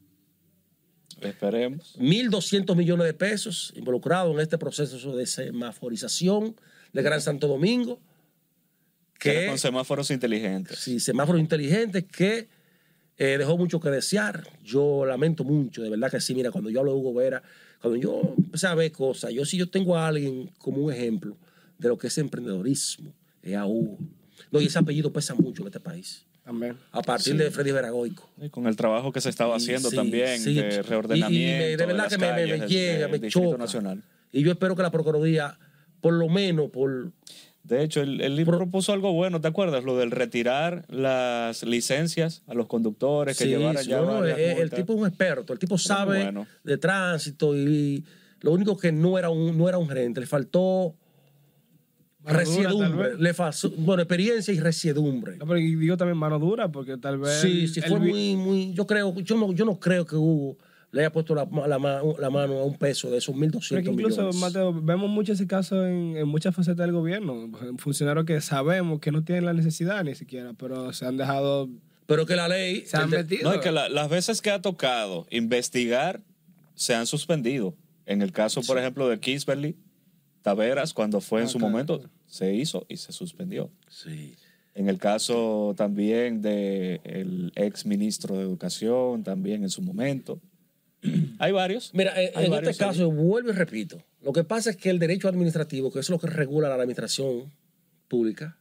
Esperemos. 1.22 1.96
1.200 2.00 2.76
millones 2.76 3.06
de 3.06 3.14
pesos 3.14 3.74
involucrados 3.76 4.34
en 4.34 4.40
este 4.40 4.58
proceso 4.58 5.16
de 5.16 5.26
semaforización 5.28 6.56
de 6.94 7.02
Gran 7.04 7.22
Santo 7.22 7.48
Domingo. 7.48 8.00
Que 9.20 9.48
con 9.48 9.60
semáforos 9.60 10.10
inteligentes. 10.10 10.80
sí, 10.80 11.00
semáforos 11.00 11.40
inteligentes 11.40 12.06
que 12.06 12.50
eh, 13.18 13.38
dejó 13.38 13.56
mucho 13.56 13.80
que 13.80 13.90
desear. 13.90 14.48
Yo 14.64 15.06
lamento 15.06 15.44
mucho, 15.44 15.84
de 15.84 15.92
verdad 15.92 16.10
que 16.10 16.20
sí. 16.20 16.34
Mira, 16.34 16.50
cuando 16.50 16.72
yo 16.72 16.80
hablo 16.80 16.94
de 16.94 16.98
Hugo 16.98 17.14
Vera, 17.14 17.44
cuando 17.80 18.00
yo 18.00 18.34
empecé 18.36 18.66
a 18.66 18.74
ver 18.74 18.92
cosas, 18.92 19.32
yo 19.32 19.46
sí 19.46 19.58
yo 19.58 19.70
tengo 19.70 19.96
a 19.96 20.08
alguien 20.08 20.48
como 20.58 20.78
un 20.78 20.92
ejemplo 20.92 21.38
de 21.78 21.90
lo 21.90 22.00
que 22.00 22.08
es 22.08 22.18
emprendedorismo, 22.18 23.14
es 23.44 23.56
a 23.56 23.66
Hugo. 23.66 23.98
No, 24.52 24.60
y 24.62 24.66
ese 24.66 24.80
apellido 24.80 25.12
pesa 25.14 25.34
mucho 25.36 25.62
en 25.64 25.68
este 25.68 25.80
país. 25.80 26.26
También. 26.44 26.76
A 26.92 27.02
partir 27.02 27.34
Sí. 27.34 27.38
de 27.40 27.52
Freddy 27.52 27.72
Veragoico. 27.72 28.28
Y 28.42 28.50
con 28.50 28.66
el 28.68 28.76
trabajo 28.76 29.12
que 29.12 29.22
se 29.22 29.30
estaba 29.30 29.54
Y 29.54 29.58
haciendo 29.58 29.90
sí, 29.92 29.96
también 29.96 30.40
sí. 30.40 30.56
de 30.56 30.62
Y- 30.62 30.74
y 30.80 30.82
reordenamiento 30.82 31.64
me- 31.64 31.78
de 31.78 31.86
verdad 31.86 32.10
que 32.10 32.18
me, 32.18 32.34
me- 32.34 32.46
me 32.48 32.58
calles 32.60 32.70
llega, 32.70 33.08
me 33.08 33.20
choca. 33.30 33.58
Nacional. 33.58 34.04
Y 34.32 34.42
yo 34.44 34.52
espero 34.52 34.76
que 34.76 34.82
la 34.82 34.92
Procuraduría, 34.92 35.58
por 36.02 36.14
lo 36.14 36.28
menos, 36.30 36.70
por 36.72 37.12
De 37.64 37.84
hecho, 37.84 38.02
él, 38.02 38.20
él 38.22 38.44
propuso 38.44 38.92
algo 38.92 39.14
bueno, 39.14 39.40
¿te 39.40 39.48
acuerdas? 39.48 39.84
Lo 39.84 39.96
del 39.96 40.10
retirar 40.10 40.84
las 40.90 41.62
licencias 41.62 42.42
a 42.48 42.56
los 42.56 42.66
conductores 42.66 43.38
que 43.38 43.44
Sí, 43.44 43.50
llevaran 43.52 43.84
sí, 43.84 43.90
ya 43.92 43.98
no, 44.00 44.06
no, 44.06 44.14
varias 44.22 44.40
el, 44.40 44.58
el 44.58 44.70
tipo 44.72 44.94
es 44.94 45.00
un 45.00 45.06
experto, 45.08 45.54
el 45.54 45.60
tipo 45.60 45.78
sabe 45.78 46.24
bueno. 46.24 46.48
de 46.64 46.78
tránsito 46.80 47.56
y 47.56 48.04
lo 48.40 48.52
único 48.52 48.76
que 48.76 48.92
no 48.92 49.20
era 49.20 49.30
un, 49.30 49.56
no 49.56 49.70
era 49.70 49.78
un 49.78 49.88
gerente, 49.88 50.20
le 50.22 50.26
faltó 50.26 50.96
Mano 52.24 52.40
dura, 52.40 52.40
resiedumbre, 52.40 53.10
vez. 53.10 53.20
le 53.20 53.34
bueno, 53.78 54.04
experiencia 54.04 54.54
y 54.54 54.60
resiedumbre. 54.60 55.38
No, 55.38 55.46
pero 55.48 55.60
y 55.60 55.76
digo 55.76 55.98
también 55.98 56.18
mano 56.18 56.38
dura, 56.40 56.72
porque 56.72 56.98
tal 56.98 57.18
vez. 57.18 57.42
Sí, 57.42 57.68
sí, 57.68 57.82
fue 57.82 58.00
vi- 58.00 58.12
muy, 58.12 58.36
muy, 58.36 58.74
yo 58.74 58.86
creo, 58.86 59.16
yo 59.20 59.36
no, 59.38 59.52
yo 59.54 59.66
no 59.66 59.80
creo 59.80 60.06
que 60.06 60.16
Hugo 60.16 60.58
le 60.92 61.02
haya 61.02 61.12
puesto 61.12 61.34
la, 61.34 61.46
la 61.68 61.80
la 62.20 62.30
mano 62.30 62.60
a 62.60 62.64
un 62.66 62.78
peso 62.78 63.10
de 63.10 63.18
esos 63.18 63.34
1.200 63.34 63.68
Pero 63.70 63.84
que 63.84 63.90
incluso, 63.92 64.18
millones. 64.24 64.36
Mateo, 64.42 64.74
vemos 64.82 65.10
mucho 65.10 65.34
ese 65.34 65.48
caso 65.48 65.86
en, 65.88 66.18
en 66.18 66.28
muchas 66.28 66.54
facetas 66.54 66.86
del 66.86 66.92
gobierno. 66.92 67.50
Funcionarios 67.78 68.26
que 68.26 68.40
sabemos 68.42 69.00
que 69.00 69.12
no 69.12 69.24
tienen 69.24 69.46
la 69.46 69.54
necesidad 69.54 70.04
ni 70.04 70.16
siquiera, 70.16 70.54
pero 70.54 70.92
se 70.94 71.06
han 71.06 71.16
dejado. 71.18 71.70
Pero 72.08 72.26
que 72.26 72.36
la 72.36 72.48
ley, 72.50 72.84
Se 72.86 72.98
han 72.98 73.04
el 73.06 73.10
de- 73.12 73.18
metido. 73.20 73.50
No, 73.50 73.56
y 73.56 73.62
que 73.62 73.72
la- 73.72 73.88
las 73.90 74.10
veces 74.10 74.42
que 74.42 74.52
ha 74.52 74.62
tocado 74.62 75.26
investigar 75.32 76.22
se 76.76 76.94
han 76.94 77.08
suspendido. 77.08 77.74
En 78.06 78.22
el 78.22 78.32
caso, 78.34 78.62
por 78.62 78.78
ejemplo, 78.78 79.08
de 79.08 79.18
Kingsbury, 79.20 79.78
Taveras, 80.42 80.94
cuando 80.94 81.22
fue 81.22 81.42
en 81.42 81.50
su 81.50 81.60
momento, 81.60 82.02
se 82.28 82.54
hizo 82.54 82.86
y 82.90 82.98
se 82.98 83.12
suspendió. 83.12 83.70
sí. 83.90 84.36
En 84.74 84.88
el 84.88 85.00
caso 85.00 85.74
también 85.76 86.42
del 86.42 87.52
ex 87.56 87.86
ministro 87.86 88.38
de 88.38 88.44
Educación, 88.44 89.22
también 89.22 89.64
en 89.64 89.70
su 89.70 89.82
momento. 89.82 90.40
Hay 91.40 91.52
varios. 91.52 91.94
Mira, 91.94 92.20
eh, 92.22 92.32
en 92.36 92.52
varios 92.52 92.72
este 92.72 92.86
ahí. 92.86 92.92
caso, 92.92 93.12
vuelvo 93.12 93.50
y 93.50 93.54
repito, 93.54 94.02
lo 94.22 94.32
que 94.32 94.46
pasa 94.46 94.70
es 94.70 94.78
que 94.78 94.90
el 94.90 94.98
derecho 94.98 95.28
administrativo, 95.28 95.92
que 95.92 96.00
es 96.00 96.10
lo 96.10 96.20
que 96.20 96.28
regula 96.28 96.70
la 96.70 96.76
administración 96.76 97.52
pública, 98.08 98.58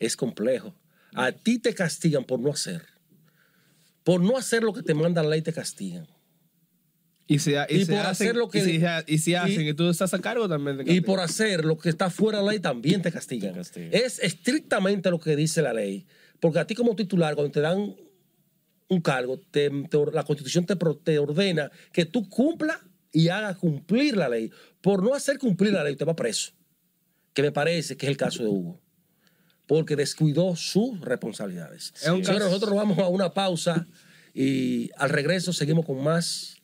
es 0.00 0.16
complejo. 0.16 0.74
A 1.14 1.32
ti 1.32 1.58
te 1.58 1.74
castigan 1.74 2.24
por 2.24 2.40
no 2.40 2.50
hacer. 2.50 2.86
Por 4.02 4.20
no 4.20 4.36
hacer 4.36 4.62
lo 4.62 4.72
que 4.72 4.82
te 4.82 4.94
manda 4.94 5.22
la 5.22 5.30
ley, 5.30 5.42
te 5.42 5.52
castigan. 5.52 6.06
Y, 7.30 7.38
se, 7.40 7.52
y, 7.68 7.76
Y 7.76 7.84
se 7.84 7.92
por 7.92 8.00
hacen, 8.00 8.10
hacer 8.28 8.36
lo 8.36 8.48
que- 8.48 8.58
y, 9.06 9.18
si 9.18 9.34
hacen, 9.34 9.66
y- 9.68 9.74
tú 9.74 9.90
estás 9.90 10.14
a 10.14 10.18
cargo 10.18 10.48
también 10.48 10.78
de 10.78 10.92
Y 10.92 11.02
por 11.02 11.20
hacer 11.20 11.64
lo 11.64 11.76
que 11.76 11.90
está 11.90 12.08
fuera 12.08 12.38
de 12.38 12.44
la 12.46 12.50
ley, 12.52 12.60
también 12.60 13.02
te 13.02 13.12
castigan. 13.12 13.52
Te 13.52 13.58
castigan. 13.58 13.90
Es 13.92 14.18
estrictamente 14.18 15.10
lo 15.10 15.20
que 15.20 15.36
dice 15.36 15.60
la 15.62 15.74
ley. 15.74 16.06
Porque 16.40 16.58
a 16.58 16.66
ti 16.66 16.74
como 16.74 16.96
titular, 16.96 17.34
cuando 17.34 17.52
te 17.52 17.60
dan 17.60 17.94
un 18.88 19.00
cargo, 19.02 19.38
te- 19.50 19.68
te- 19.90 19.98
la 20.12 20.22
constitución 20.24 20.64
te, 20.64 20.74
te 21.04 21.18
ordena 21.18 21.70
que 21.92 22.06
tú 22.06 22.28
cumplas 22.30 22.78
y 23.12 23.28
hagas 23.28 23.58
cumplir 23.58 24.16
la 24.16 24.30
ley. 24.30 24.50
Por 24.80 25.02
no 25.02 25.12
hacer 25.14 25.38
cumplir 25.38 25.74
la 25.74 25.84
ley, 25.84 25.96
te 25.96 26.06
va 26.06 26.16
preso. 26.16 26.52
Que 27.34 27.42
me 27.42 27.52
parece 27.52 27.96
que 27.98 28.06
es 28.06 28.10
el 28.10 28.16
caso 28.16 28.42
de 28.42 28.48
Hugo. 28.48 28.80
Porque 29.66 29.96
descuidó 29.96 30.56
sus 30.56 30.98
responsabilidades. 31.02 31.92
Caso- 31.92 32.38
nosotros 32.38 32.74
vamos 32.74 32.98
a 32.98 33.08
una 33.08 33.34
pausa 33.34 33.86
y 34.32 34.88
al 34.96 35.10
regreso 35.10 35.52
seguimos 35.52 35.84
con 35.84 36.02
más 36.02 36.54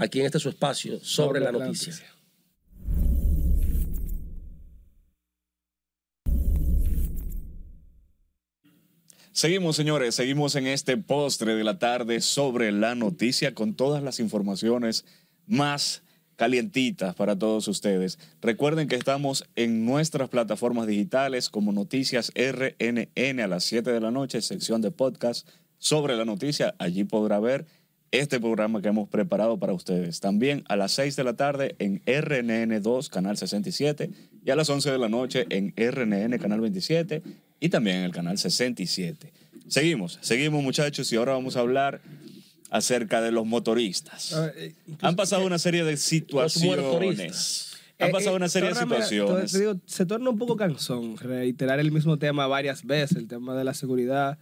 aquí 0.00 0.20
en 0.20 0.26
este 0.26 0.40
su 0.40 0.48
espacio 0.48 0.98
sobre, 1.02 1.40
la 1.40 1.52
noticia. 1.52 1.94
Seguimos, 9.32 9.76
señores, 9.76 10.14
seguimos 10.14 10.54
en 10.56 10.66
este 10.66 10.96
postre 10.96 11.54
de 11.54 11.64
la 11.64 11.78
tarde 11.78 12.20
sobre 12.20 12.72
la 12.72 12.94
noticia 12.94 13.54
con 13.54 13.74
todas 13.74 14.02
las 14.02 14.20
informaciones 14.20 15.04
más 15.46 16.02
calientitas 16.36 17.14
para 17.14 17.38
todos 17.38 17.68
ustedes. 17.68 18.18
Recuerden 18.40 18.88
que 18.88 18.96
estamos 18.96 19.44
en 19.56 19.84
nuestras 19.84 20.30
plataformas 20.30 20.86
digitales 20.86 21.50
como 21.50 21.72
Noticias 21.72 22.32
RNN 22.34 23.40
a 23.40 23.46
las 23.46 23.64
7 23.64 23.92
de 23.92 24.00
la 24.00 24.10
noche, 24.10 24.40
sección 24.40 24.80
de 24.80 24.90
podcast 24.90 25.46
sobre 25.78 26.16
la 26.16 26.24
noticia. 26.24 26.74
Allí 26.78 27.04
podrá 27.04 27.40
ver 27.40 27.66
este 28.12 28.40
programa 28.40 28.82
que 28.82 28.88
hemos 28.88 29.08
preparado 29.08 29.58
para 29.58 29.72
ustedes. 29.72 30.20
También 30.20 30.64
a 30.68 30.76
las 30.76 30.92
6 30.92 31.16
de 31.16 31.24
la 31.24 31.34
tarde 31.34 31.76
en 31.78 32.02
RNN2, 32.04 33.08
canal 33.08 33.36
67, 33.36 34.10
y 34.44 34.50
a 34.50 34.56
las 34.56 34.68
11 34.68 34.90
de 34.90 34.98
la 34.98 35.08
noche 35.08 35.46
en 35.50 35.72
RNN, 35.76 36.38
canal 36.38 36.60
27, 36.60 37.22
y 37.60 37.68
también 37.68 37.98
en 37.98 38.04
el 38.04 38.12
canal 38.12 38.38
67. 38.38 39.32
Seguimos, 39.68 40.18
seguimos 40.20 40.62
muchachos, 40.62 41.12
y 41.12 41.16
ahora 41.16 41.32
vamos 41.32 41.56
a 41.56 41.60
hablar 41.60 42.00
acerca 42.70 43.20
de 43.20 43.32
los 43.32 43.46
motoristas. 43.46 44.32
A 44.32 44.46
ver, 44.46 44.54
eh, 44.56 44.74
Han 45.02 45.16
pasado 45.16 45.44
una 45.44 45.58
serie 45.58 45.84
de 45.84 45.96
situaciones. 45.96 47.66
Eh, 47.98 48.10
pasado 48.10 48.32
eh, 48.32 48.36
una 48.36 48.48
serie 48.48 48.70
de 48.70 48.74
torna, 48.74 49.02
situaciones. 49.02 49.52
te 49.52 49.58
digo, 49.58 49.74
se 49.84 50.06
torna 50.06 50.30
un 50.30 50.38
poco 50.38 50.56
cansón 50.56 51.18
reiterar 51.18 51.80
el 51.80 51.92
mismo 51.92 52.18
tema 52.18 52.46
varias 52.46 52.84
veces, 52.84 53.18
el 53.18 53.28
tema 53.28 53.54
de 53.54 53.64
la 53.64 53.74
seguridad 53.74 54.38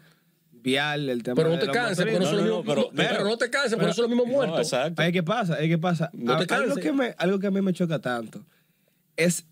vial, 0.62 1.08
el 1.08 1.22
tema 1.22 1.34
Pero 1.36 1.48
no 1.50 1.56
de 1.56 1.66
te 1.66 1.72
canses, 1.72 1.98
no, 2.06 2.12
motoristas. 2.12 2.28
son 2.30 2.38
no, 2.38 2.44
los 2.56 2.64
no, 2.66 2.72
mismos- 2.74 2.90
pero- 2.94 3.08
pero, 3.10 3.24
no 3.24 3.36
te 3.38 3.50
canses, 3.50 3.78
no 3.78 3.92
son 3.92 4.02
los 4.02 4.10
mismos 4.10 4.26
No, 4.28 4.32
muertos. 4.32 4.60
exacto. 4.60 5.02
¿qué 5.12 5.22
pasa? 5.22 5.56
Oye, 5.58 5.68
¿qué 5.68 5.78
pasa? 5.78 6.10
No 6.12 6.36
te 6.36 6.52
A- 6.52 6.56
algo, 6.56 6.66
canses. 6.74 6.84
que 6.84 6.92
me, 6.92 7.14
algo 7.18 7.38
que 7.38 7.46
a 7.46 7.50
mí 7.50 7.60
me 7.62 7.72
choca 7.72 7.98
tanto 8.00 8.44
es 9.16 9.46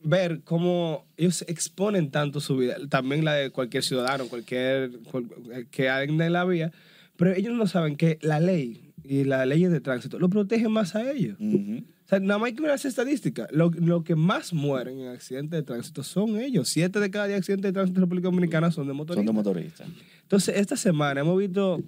ver 0.00 0.42
cómo 0.44 1.06
ellos 1.16 1.42
exponen 1.48 2.10
tanto 2.10 2.40
su 2.40 2.56
vida, 2.56 2.76
también 2.88 3.24
la 3.24 3.34
de 3.34 3.50
cualquier 3.50 3.82
ciudadano, 3.82 4.26
cualquier 4.28 4.98
cual- 5.10 5.26
que 5.70 5.88
ande 5.88 6.26
en 6.26 6.32
la 6.32 6.44
vía, 6.44 6.70
pero 7.16 7.32
ellos 7.34 7.52
no 7.54 7.66
saben 7.66 7.96
que 7.96 8.18
la 8.22 8.38
ley 8.40 8.92
y 9.04 9.24
las 9.24 9.46
leyes 9.46 9.70
de 9.72 9.80
tránsito 9.80 10.18
lo 10.18 10.28
protegen 10.28 10.70
más 10.70 10.94
a 10.94 11.10
ellos. 11.10 11.36
O 11.40 12.08
sea, 12.08 12.20
nada 12.20 12.38
más 12.38 12.46
hay 12.48 12.54
que 12.54 12.62
ver 12.62 12.70
las 12.70 12.84
estadísticas. 12.86 13.48
Lo, 13.52 13.70
lo 13.70 14.02
que 14.04 14.14
más 14.14 14.52
mueren 14.54 14.98
en 15.00 15.08
accidentes 15.08 15.58
de 15.58 15.62
tránsito 15.62 16.02
son 16.02 16.38
ellos. 16.40 16.68
Siete 16.68 17.00
de 17.00 17.10
cada 17.10 17.26
diez 17.26 17.38
accidentes 17.40 17.68
de 17.68 17.72
tránsito 17.74 17.98
en 17.98 18.02
República 18.04 18.28
Dominicana 18.28 18.70
son 18.70 18.86
de 18.86 18.90
Son 18.92 18.96
motoristas. 18.96 19.26
de 19.26 19.32
motoristas. 19.32 19.88
Entonces, 20.28 20.56
esta 20.58 20.76
semana 20.76 21.22
hemos 21.22 21.38
visto 21.38 21.80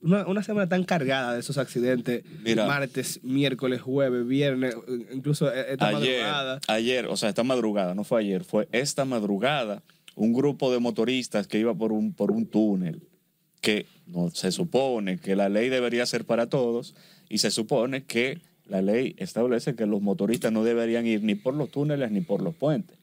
una, 0.00 0.24
una 0.28 0.44
semana 0.44 0.68
tan 0.68 0.84
cargada 0.84 1.34
de 1.34 1.40
esos 1.40 1.58
accidentes, 1.58 2.22
Mira. 2.44 2.64
martes, 2.64 3.18
miércoles, 3.24 3.80
jueves, 3.80 4.24
viernes, 4.24 4.76
incluso 5.12 5.52
e- 5.52 5.72
esta 5.72 5.88
ayer, 5.88 6.22
madrugada. 6.22 6.60
ayer, 6.68 7.06
o 7.06 7.16
sea, 7.16 7.28
esta 7.28 7.42
madrugada, 7.42 7.96
no 7.96 8.04
fue 8.04 8.20
ayer, 8.20 8.44
fue 8.44 8.68
esta 8.70 9.04
madrugada, 9.04 9.82
un 10.14 10.32
grupo 10.32 10.72
de 10.72 10.78
motoristas 10.78 11.48
que 11.48 11.58
iba 11.58 11.74
por 11.74 11.90
un, 11.90 12.12
por 12.14 12.30
un 12.30 12.46
túnel, 12.46 13.02
que 13.60 13.86
no, 14.06 14.30
se 14.30 14.52
supone 14.52 15.18
que 15.18 15.34
la 15.34 15.48
ley 15.48 15.68
debería 15.68 16.06
ser 16.06 16.24
para 16.24 16.46
todos, 16.48 16.94
y 17.28 17.38
se 17.38 17.50
supone 17.50 18.04
que 18.04 18.38
la 18.66 18.80
ley 18.80 19.16
establece 19.18 19.74
que 19.74 19.86
los 19.86 20.00
motoristas 20.02 20.52
no 20.52 20.62
deberían 20.62 21.04
ir 21.04 21.24
ni 21.24 21.34
por 21.34 21.54
los 21.54 21.68
túneles 21.72 22.12
ni 22.12 22.20
por 22.20 22.42
los 22.42 22.54
puentes. 22.54 22.96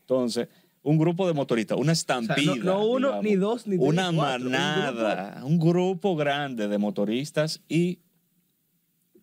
Entonces, 0.00 0.48
un 0.84 0.98
grupo 0.98 1.26
de 1.28 1.32
motoristas, 1.34 1.78
una 1.78 1.92
estampida. 1.92 2.56
no- 2.56 2.64
no 2.64 2.84
uno, 2.86 3.06
digamos, 3.08 3.24
ni 3.24 3.34
dos, 3.36 3.66
ni 3.66 3.76
tres, 3.76 3.88
Una 3.88 4.10
ni 4.10 4.16
cuatro, 4.16 4.46
un 4.46 4.52
manada, 4.52 5.40
un 5.44 5.58
grupo 5.58 6.16
grande 6.16 6.66
de 6.68 6.78
motoristas 6.78 7.60
y 7.68 8.00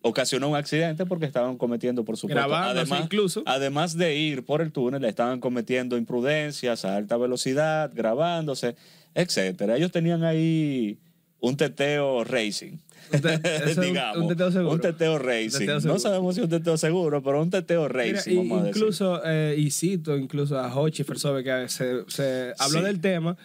ocasionó 0.02 0.48
un 0.48 0.56
accidente 0.56 1.04
porque 1.04 1.26
estaban 1.26 1.58
cometiendo, 1.58 2.04
por 2.04 2.16
supuesto, 2.16 2.38
Grabándose 2.48 2.80
además, 2.80 3.00
incluso. 3.04 3.42
además 3.44 3.96
de 3.98 4.16
ir 4.16 4.44
por 4.46 4.62
el 4.62 4.72
túnel, 4.72 5.04
estaban 5.04 5.40
cometiendo 5.40 5.98
imprudencias 5.98 6.84
a 6.86 6.96
alta 6.96 7.18
velocidad, 7.18 7.90
grabándose, 7.94 8.76
etcétera. 9.14 9.76
Ellos 9.76 9.92
tenían 9.92 10.24
ahí 10.24 10.98
un 11.40 11.56
teteo 11.56 12.22
racing. 12.24 12.78
Un 13.12 13.20
te- 13.20 13.38
digamos, 13.80 14.16
un 14.22 14.28
teteo 14.28 14.52
seguro. 14.52 14.72
Un 14.74 14.80
teteo 14.80 15.18
racing. 15.18 15.58
teteo 15.60 15.80
no 15.80 15.98
sabemos 15.98 16.34
si 16.34 16.40
un 16.42 16.48
teteo 16.48 16.76
seguro, 16.76 17.22
pero 17.22 17.42
un 17.42 17.50
teteo 17.50 17.88
Mira, 17.88 17.92
racing, 18.12 18.32
y- 18.32 18.36
vamos 18.36 18.64
a 18.64 18.68
incluso, 18.68 19.22
eh, 19.24 19.54
y 19.58 19.70
cito 19.70 20.16
incluso 20.16 20.58
a 20.58 20.74
Hochi 20.74 21.02
Fersobe 21.04 21.42
que 21.42 21.68
se, 21.68 22.04
se 22.08 22.52
habló 22.58 22.80
Sí. 22.80 22.84
del 22.84 23.00
tema. 23.00 23.36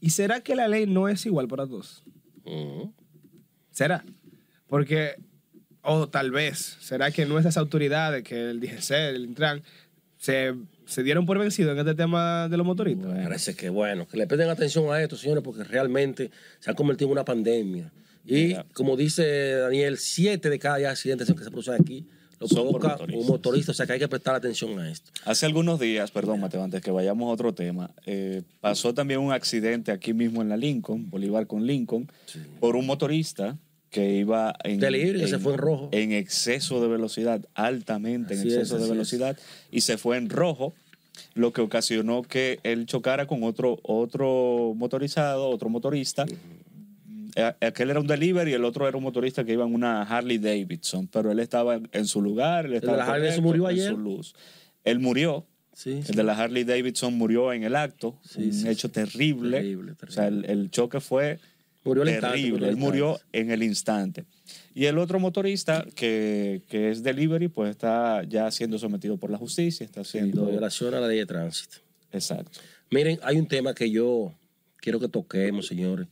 ¿Y 0.00 0.10
será 0.10 0.40
que 0.40 0.56
la 0.56 0.66
ley 0.66 0.86
no 0.86 1.08
es 1.08 1.24
igual 1.26 1.46
para 1.46 1.66
todos? 1.66 2.02
Ujú. 2.44 2.92
¿Será? 3.70 4.04
Porque, 4.66 5.14
o 5.82 6.08
tal 6.08 6.30
vez, 6.32 6.76
¿será 6.80 7.10
que 7.12 7.24
nuestras 7.26 7.56
autoridades, 7.56 8.24
que 8.24 8.50
el 8.50 8.58
DGC, 8.60 8.90
el 9.10 9.24
Intran, 9.26 9.62
se, 10.18 10.54
se 10.86 11.02
dieron 11.02 11.26
por 11.26 11.38
vencido 11.38 11.72
en 11.72 11.78
este 11.78 11.94
tema 11.94 12.48
de 12.48 12.56
los 12.56 12.66
motoristas? 12.66 13.12
Parece 13.12 13.54
que 13.54 13.68
bueno, 13.70 14.06
que 14.06 14.16
le 14.16 14.26
presten 14.26 14.48
atención 14.48 14.92
a 14.92 15.02
esto, 15.02 15.16
señores, 15.16 15.42
porque 15.42 15.64
realmente 15.64 16.30
se 16.60 16.70
ha 16.70 16.74
convertido 16.74 17.08
en 17.08 17.12
una 17.12 17.24
pandemia. 17.24 17.92
Y 18.24 18.48
Mira. 18.48 18.66
como 18.72 18.96
dice 18.96 19.52
Daniel, 19.56 19.98
siete 19.98 20.48
de 20.48 20.58
cada 20.58 20.76
diez 20.76 20.90
accidentes 20.90 21.32
que 21.32 21.44
se 21.44 21.50
producen 21.50 21.74
aquí 21.80 22.06
lo 22.42 22.48
Son 22.48 22.68
provoca 22.68 22.98
un 23.14 23.26
motorista, 23.26 23.70
o 23.70 23.74
sea 23.74 23.86
que 23.86 23.92
hay 23.92 23.98
que 24.00 24.08
prestar 24.08 24.34
atención 24.34 24.76
a 24.80 24.90
esto. 24.90 25.12
Hace 25.24 25.46
algunos 25.46 25.78
días, 25.78 26.10
perdón, 26.10 26.40
Mateo, 26.40 26.62
antes 26.62 26.82
que 26.82 26.90
vayamos 26.90 27.28
a 27.28 27.32
otro 27.32 27.54
tema, 27.54 27.92
eh, 28.04 28.42
pasó 28.60 28.92
también 28.92 29.20
un 29.20 29.32
accidente 29.32 29.92
aquí 29.92 30.12
mismo 30.12 30.42
en 30.42 30.48
la 30.48 30.56
Lincoln, 30.56 31.08
Bolívar 31.08 31.46
con 31.46 31.64
Lincoln, 31.66 32.10
por 32.58 32.74
un 32.74 32.86
motorista 32.86 33.56
que 33.92 34.14
iba 34.16 34.56
en, 34.64 34.80
De 34.80 34.90
libre, 34.90 35.20
que 35.20 35.28
se 35.28 35.38
fue 35.38 35.52
en 35.52 35.58
rojo. 35.58 35.88
en 35.92 36.10
exceso 36.12 36.80
de 36.82 36.88
velocidad, 36.88 37.40
altamente 37.54 38.34
en 38.34 38.40
es, 38.40 38.46
exceso 38.46 38.78
de 38.78 38.84
es. 38.84 38.90
velocidad, 38.90 39.38
y 39.70 39.82
se 39.82 39.98
fue 39.98 40.16
en 40.16 40.28
rojo, 40.30 40.72
lo 41.34 41.52
que 41.52 41.60
ocasionó 41.60 42.22
que 42.22 42.58
él 42.64 42.86
chocara 42.86 43.26
con 43.26 43.44
otro, 43.44 43.78
otro 43.82 44.72
motorizado, 44.74 45.48
otro 45.48 45.68
motorista. 45.68 46.24
Eh, 47.36 47.52
Aquel 47.60 47.90
era 47.90 48.00
un 48.00 48.06
delivery 48.06 48.50
y 48.50 48.54
el 48.54 48.64
otro 48.64 48.88
era 48.88 48.96
un 48.96 49.02
motorista 49.04 49.44
que 49.44 49.52
iba 49.52 49.64
en 49.64 49.74
una 49.74 50.02
Harley 50.02 50.38
Davidson, 50.38 51.06
pero 51.06 51.30
él 51.30 51.38
estaba 51.40 51.78
en 51.92 52.06
su 52.06 52.20
lugar, 52.22 52.64
él 52.66 52.72
de 52.72 52.76
estaba 52.78 52.96
la 52.98 53.04
Harley 53.06 53.40
murió 53.40 53.68
en 53.68 53.74
ayer? 53.76 53.90
su 53.90 53.98
luz. 53.98 54.34
Él 54.84 54.98
murió, 54.98 55.46
Sí, 55.74 56.00
el 56.06 56.14
de 56.14 56.22
la 56.22 56.36
Harley 56.36 56.64
Davidson 56.64 57.14
murió 57.16 57.50
en 57.52 57.62
el 57.64 57.76
acto, 57.76 58.18
Sí, 58.22 58.50
un 58.62 58.66
hecho 58.66 58.90
terrible. 58.90 59.58
Terrible, 59.58 59.92
O 60.06 60.10
sea, 60.10 60.26
el, 60.28 60.44
el 60.44 60.70
choque 60.70 61.00
fue 61.00 61.38
Murió 61.84 62.04
instante, 62.04 62.36
terrible. 62.36 62.52
murió 62.52 62.64
al 62.66 62.70
Él 62.70 62.76
murió 62.76 63.08
instante. 63.12 63.38
en 63.40 63.50
el 63.50 63.62
instante. 63.62 64.24
Y 64.74 64.84
el 64.86 64.98
otro 64.98 65.18
motorista 65.18 65.84
que, 65.94 66.62
que 66.68 66.90
es 66.90 67.02
delivery, 67.02 67.48
pues 67.48 67.70
está 67.70 68.22
ya 68.24 68.50
siendo 68.50 68.78
sometido 68.78 69.16
por 69.16 69.30
la 69.30 69.38
justicia, 69.38 69.84
está 69.84 70.00
En 70.00 70.06
siendo... 70.06 70.46
violación 70.46 70.94
a 70.94 71.00
la 71.00 71.08
ley 71.08 71.18
de 71.18 71.26
tránsito. 71.26 71.78
Exacto. 72.12 72.60
Miren, 72.90 73.18
hay 73.22 73.36
un 73.38 73.46
tema 73.48 73.74
que 73.74 73.90
yo 73.90 74.32
quiero 74.76 75.00
que 75.00 75.08
toquemos, 75.08 75.66
señores. 75.66 76.06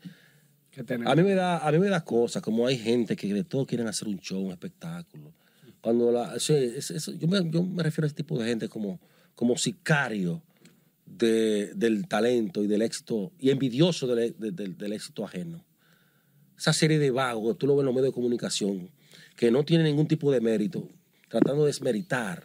A 1.05 1.15
mí 1.15 1.23
me 1.23 1.35
da, 1.35 1.59
a 1.59 1.73
mí 1.73 1.79
me 1.79 1.89
da 1.89 2.05
cosas, 2.05 2.43
como 2.43 2.67
hay 2.67 2.79
gente 2.79 3.17
que 3.17 3.33
de 3.35 3.45
todo 3.45 3.67
quieren 3.67 3.87
hacer 3.87 4.09
un 4.09 4.19
show, 4.19 4.41
un 4.41 4.53
espectáculo. 4.53 5.33
Cuando 5.81 6.11
la, 6.13 6.39
sí, 6.39 6.53
es- 6.55 6.91
es- 6.91 7.19
yo, 7.19 7.27
me, 7.29 7.49
yo 7.51 7.63
me 7.63 7.83
refiero 7.83 8.05
a 8.05 8.09
ese 8.09 8.15
tipo 8.17 8.39
de 8.39 8.47
gente 8.49 8.69
como, 8.69 9.01
como 9.35 9.57
sicario 9.57 10.43
de- 11.17 11.73
del 11.75 12.07
talento 12.09 12.63
y 12.63 12.67
del 12.67 12.83
éxito, 12.83 13.33
y 13.39 13.51
envidioso 13.51 14.07
del, 14.07 14.35
de- 14.39 14.53
del- 14.53 14.93
éxito 14.93 15.25
ajeno. 15.25 15.65
Esa 16.59 16.73
serie 16.73 16.99
de 16.99 17.11
vagos, 17.11 17.59
tú 17.59 17.67
lo 17.67 17.75
ves 17.75 17.81
en 17.81 17.87
los 17.87 17.95
medios 17.95 18.11
de 18.11 18.15
comunicación, 18.15 18.91
que 19.37 19.51
no 19.51 19.65
tienen 19.65 19.87
ningún 19.87 20.07
tipo 20.07 20.31
de 20.31 20.41
mérito, 20.41 20.89
tratando 21.29 21.63
de 21.63 21.69
desmeritar 21.69 22.45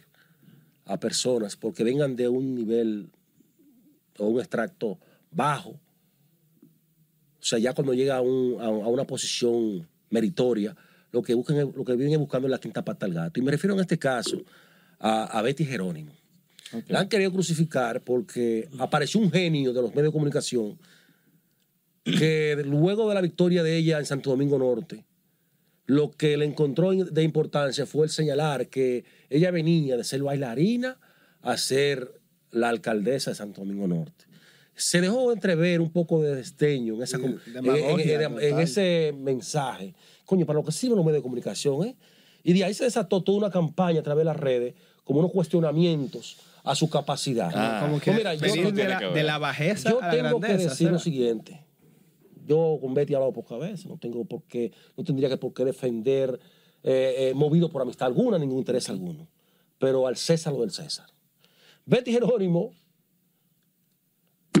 a 0.84 0.98
personas 0.98 1.56
porque 1.56 1.84
vengan 1.84 2.16
de 2.16 2.28
un 2.28 2.54
nivel 2.54 3.10
o 4.18 4.26
un 4.28 4.38
extracto 4.40 4.98
bajo. 5.30 5.70
O 5.70 5.78
sea, 7.48 7.58
ya 7.58 7.74
cuando 7.74 7.92
llega 7.94 8.16
a, 8.16 8.20
un- 8.22 8.60
a- 8.60 8.68
una 8.70 9.04
posición 9.04 9.86
meritoria, 10.10 10.76
lo 11.12 11.22
que, 11.22 11.34
buscan, 11.34 11.56
es- 11.58 11.74
lo 11.74 11.84
que 11.84 11.92
viven 11.96 12.12
es 12.12 12.18
buscando 12.18 12.48
la 12.48 12.58
quinta 12.58 12.84
pata 12.84 13.06
al 13.06 13.12
gato. 13.14 13.38
Y 13.38 13.42
me 13.42 13.50
refiero 13.50 13.74
en 13.74 13.80
este 13.80 13.98
caso 13.98 14.42
a 14.98 15.42
Betty 15.42 15.64
Jerónimo. 15.64 16.12
La 16.88 17.00
han 17.00 17.08
querido 17.08 17.32
crucificar 17.32 18.02
porque 18.02 18.68
apareció 18.78 19.20
un 19.20 19.30
genio 19.30 19.72
de 19.72 19.82
los 19.82 19.90
medios 19.90 20.06
de 20.08 20.12
comunicación 20.12 20.78
que 22.04 22.56
luego 22.64 23.08
de 23.08 23.14
la 23.14 23.20
victoria 23.20 23.62
de 23.62 23.76
ella 23.76 23.98
en 23.98 24.06
Santo 24.06 24.30
Domingo 24.30 24.58
Norte, 24.58 25.04
lo 25.86 26.10
que 26.12 26.36
le 26.36 26.44
encontró 26.44 26.92
de 26.92 27.22
importancia 27.22 27.86
fue 27.86 28.06
el 28.06 28.10
señalar 28.10 28.68
que 28.68 29.04
ella 29.30 29.50
venía 29.50 29.96
de 29.96 30.04
ser 30.04 30.22
bailarina 30.22 30.98
a 31.42 31.56
ser 31.56 32.20
la 32.52 32.68
alcaldesa 32.68 33.30
de 33.30 33.36
Santo 33.36 33.60
Domingo 33.62 33.86
Norte. 33.88 34.24
Se 34.74 35.00
dejó 35.00 35.32
entrever 35.32 35.80
un 35.80 35.90
poco 35.90 36.22
de 36.22 36.34
desdeño 36.36 36.94
en, 36.96 37.02
esa, 37.02 37.16
en- 37.16 37.40
en- 37.46 37.64
en 38.40 38.50
total. 38.50 38.60
ese 38.62 39.14
mensaje. 39.18 39.94
Coño, 40.24 40.44
para 40.46 40.58
lo 40.58 40.64
que 40.64 40.72
sirven 40.72 40.96
los 40.96 41.04
medios 41.04 41.20
de 41.20 41.22
comunicación, 41.22 41.84
¿eh? 41.86 41.96
Y 42.44 42.52
de 42.52 42.62
ahí 42.64 42.74
se 42.74 42.84
desató 42.84 43.22
toda 43.22 43.38
una 43.38 43.50
campaña 43.50 44.00
a 44.00 44.02
través 44.02 44.20
de 44.20 44.26
las 44.26 44.36
redes, 44.36 44.74
como 45.02 45.20
unos 45.20 45.32
cuestionamientos 45.32 46.36
a 46.66 46.74
su 46.74 46.90
capacidad. 46.90 47.50
Ah. 47.54 47.78
como 47.82 48.00
que 48.00 48.10
Pues 48.10 48.16
mira, 48.18 48.34
yo- 48.34 48.72
de, 48.72 48.88
la, 48.88 48.98
que 48.98 49.06
de 49.06 49.22
la 49.22 49.38
bajeza 49.38 49.88
yo 49.88 50.02
a 50.02 50.06
la 50.06 50.10
tengo 50.10 50.40
que 50.40 50.56
decir 50.56 50.90
lo 50.90 50.98
siguiente. 50.98 51.64
Yo 52.44 52.78
con 52.80 52.92
Betty 52.92 53.12
he 53.12 53.16
hablado 53.16 53.32
pocas 53.32 53.58
veces, 53.58 53.86
no 53.86 53.96
tengo 53.98 54.24
por 54.24 54.42
qué, 54.44 54.72
no 54.96 55.04
tendría 55.04 55.28
que 55.28 55.36
por 55.36 55.54
qué 55.54 55.64
defender, 55.64 56.38
eh, 56.82 57.14
eh, 57.30 57.34
movido 57.34 57.70
por 57.70 57.82
amistad 57.82 58.08
alguna, 58.08 58.36
ningún 58.38 58.58
interés 58.58 58.88
alguno. 58.90 59.28
Pero 59.78 60.06
al 60.08 60.16
César 60.16 60.52
lo 60.52 60.60
del 60.60 60.70
César. 60.72 61.06
Betty 61.84 62.12
Jerónimo, 62.12 62.72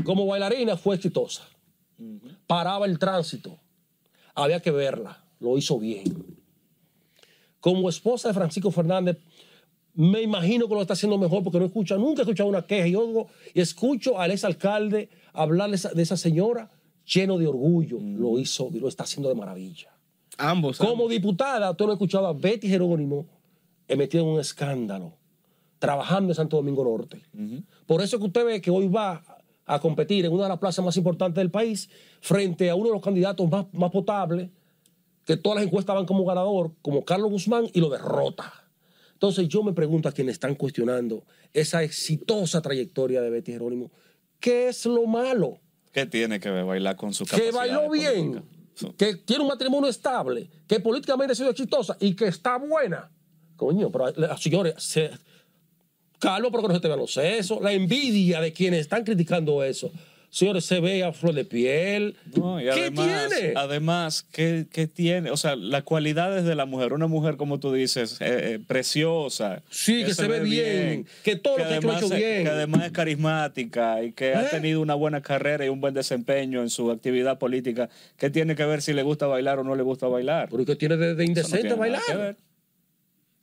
como 0.04 0.26
bailarina, 0.26 0.76
fue 0.76 0.94
exitosa. 0.96 1.42
Paraba 2.46 2.86
el 2.86 2.98
tránsito. 3.00 3.58
Había 4.34 4.60
que 4.60 4.70
verla. 4.70 5.24
Lo 5.40 5.56
hizo 5.58 5.78
bien. 5.78 6.04
Como 7.60 7.88
esposa 7.88 8.28
de 8.28 8.34
Francisco 8.34 8.70
Fernández, 8.70 9.18
me 9.96 10.22
imagino 10.22 10.68
que 10.68 10.74
lo 10.74 10.82
está 10.82 10.92
haciendo 10.92 11.18
mejor 11.18 11.42
porque 11.42 11.58
no 11.58 11.64
escucha, 11.64 11.96
nunca 11.96 12.20
he 12.20 12.24
escuchado 12.24 12.48
una 12.48 12.62
queja. 12.66 12.86
Y 12.86 12.92
Yo 12.92 13.00
oigo- 13.00 13.26
y 13.54 13.60
escucho 13.60 14.20
al 14.20 14.30
exalcalde 14.30 15.08
hablar 15.32 15.70
de 15.70 15.76
esa, 15.76 15.90
de 15.90 16.02
esa 16.02 16.16
señora 16.16 16.70
lleno 17.04 17.38
de 17.38 17.46
orgullo. 17.46 17.98
Lo 18.00 18.38
hizo, 18.38 18.68
lo 18.72 18.88
está 18.88 19.02
haciendo 19.04 19.28
de 19.28 19.34
maravilla. 19.34 19.90
Ambos. 20.38 20.78
Como 20.78 20.92
ambos. 20.92 21.10
diputada, 21.10 21.70
usted 21.70 21.86
no 21.86 21.92
escuchaba 21.92 22.28
a 22.28 22.32
Betty 22.32 22.68
Jerónimo 22.68 23.26
metida 23.96 24.20
en 24.22 24.28
un 24.28 24.38
escándalo, 24.40 25.14
trabajando 25.78 26.30
en 26.32 26.34
Santo 26.34 26.56
Domingo 26.56 26.84
Norte. 26.84 27.22
Por 27.86 28.02
eso 28.02 28.18
que 28.18 28.24
usted 28.24 28.44
ve 28.44 28.60
que 28.60 28.70
hoy 28.70 28.88
va 28.88 29.22
a 29.64 29.80
competir 29.80 30.24
en 30.26 30.32
una 30.32 30.44
de 30.44 30.48
las 30.50 30.58
plazas 30.58 30.84
más 30.84 30.96
importantes 30.96 31.36
del 31.36 31.50
país 31.50 31.88
frente 32.20 32.68
a 32.70 32.74
uno 32.74 32.86
de 32.88 32.92
los 32.94 33.02
candidatos 33.02 33.48
más, 33.50 33.66
más 33.72 33.90
potables, 33.90 34.50
que 35.24 35.36
todas 35.36 35.56
las 35.56 35.66
encuestas 35.66 35.96
van 35.96 36.06
como 36.06 36.24
ganador, 36.24 36.72
como 36.82 37.04
Carlos 37.04 37.30
Guzmán, 37.30 37.66
y 37.72 37.80
lo 37.80 37.88
derrota. 37.88 38.52
Entonces 39.16 39.48
yo 39.48 39.62
me 39.62 39.72
pregunto 39.72 40.10
a 40.10 40.12
quienes 40.12 40.34
están 40.34 40.56
cuestionando 40.56 41.24
esa 41.54 41.82
exitosa 41.82 42.60
trayectoria 42.60 43.22
de 43.22 43.30
Betty 43.30 43.52
Jerónimo, 43.52 43.90
¿qué 44.38 44.68
es 44.68 44.84
lo 44.84 45.06
malo? 45.06 45.58
¿Qué 45.90 46.04
tiene 46.04 46.38
que 46.38 46.50
ver 46.50 46.66
bailar 46.66 46.96
con 46.96 47.14
su 47.14 47.24
que 47.24 47.30
capacidad 47.30 47.54
bailó 47.54 47.90
bien, 47.90 48.32
política? 48.32 48.94
Que 48.98 49.16
tiene 49.16 49.42
un 49.42 49.48
matrimonio 49.48 49.88
estable, 49.88 50.50
que 50.66 50.80
políticamente 50.80 51.32
ha 51.32 51.34
sido 51.34 51.48
exitosa 51.48 51.96
y 51.98 52.14
que 52.14 52.26
está 52.26 52.58
buena. 52.58 53.10
Coño, 53.56 53.90
pero 53.90 54.10
eh, 54.10 54.28
señores, 54.38 54.74
se, 54.76 55.10
Carlos, 56.18 56.50
pero 56.50 56.64
que 56.64 56.68
no 56.68 56.74
se 56.74 56.80
te 56.80 56.88
vean 56.88 57.00
los 57.00 57.14
sesos, 57.14 57.62
la 57.62 57.72
envidia 57.72 58.42
de 58.42 58.52
quienes 58.52 58.80
están 58.80 59.02
criticando 59.02 59.64
eso. 59.64 59.90
Señores, 60.36 60.66
se 60.66 60.80
ve 60.80 61.02
a 61.02 61.14
flor 61.14 61.32
de 61.32 61.46
piel. 61.46 62.14
No, 62.36 62.60
y 62.60 62.64
¿Qué 62.64 62.70
además, 62.72 63.28
tiene? 63.30 63.54
Además, 63.56 64.26
¿qué, 64.32 64.66
qué 64.70 64.86
tiene? 64.86 65.30
O 65.30 65.38
sea, 65.38 65.56
las 65.56 65.82
cualidades 65.84 66.44
de 66.44 66.54
la 66.54 66.66
mujer. 66.66 66.92
Una 66.92 67.06
mujer, 67.06 67.38
como 67.38 67.58
tú 67.58 67.72
dices, 67.72 68.20
eh, 68.20 68.26
eh, 68.56 68.58
preciosa. 68.66 69.62
Sí, 69.70 70.04
que 70.04 70.12
se 70.12 70.28
ve 70.28 70.40
bien, 70.40 71.06
que 71.24 71.36
todo 71.36 71.56
lo 71.56 71.64
que 71.66 71.72
ha 71.72 71.78
hecho 71.78 72.10
bien. 72.10 72.44
Que 72.44 72.50
además 72.50 72.84
es 72.84 72.92
carismática 72.92 74.02
y 74.02 74.12
que 74.12 74.32
¿Eh? 74.32 74.34
ha 74.34 74.50
tenido 74.50 74.82
una 74.82 74.92
buena 74.94 75.22
carrera 75.22 75.64
y 75.64 75.70
un 75.70 75.80
buen 75.80 75.94
desempeño 75.94 76.60
en 76.60 76.68
su 76.68 76.90
actividad 76.90 77.38
política. 77.38 77.88
¿Qué 78.18 78.28
tiene 78.28 78.54
que 78.56 78.66
ver 78.66 78.82
si 78.82 78.92
le 78.92 79.02
gusta 79.02 79.26
bailar 79.26 79.58
o 79.58 79.64
no 79.64 79.74
le 79.74 79.84
gusta 79.84 80.06
bailar? 80.06 80.50
Porque 80.50 80.76
tiene 80.76 80.98
de, 80.98 81.14
de 81.14 81.24
Eso 81.24 81.32
no 81.32 81.40
indecente 81.40 81.72
bailar. 81.74 82.02
que 82.06 82.14
ver. 82.14 82.36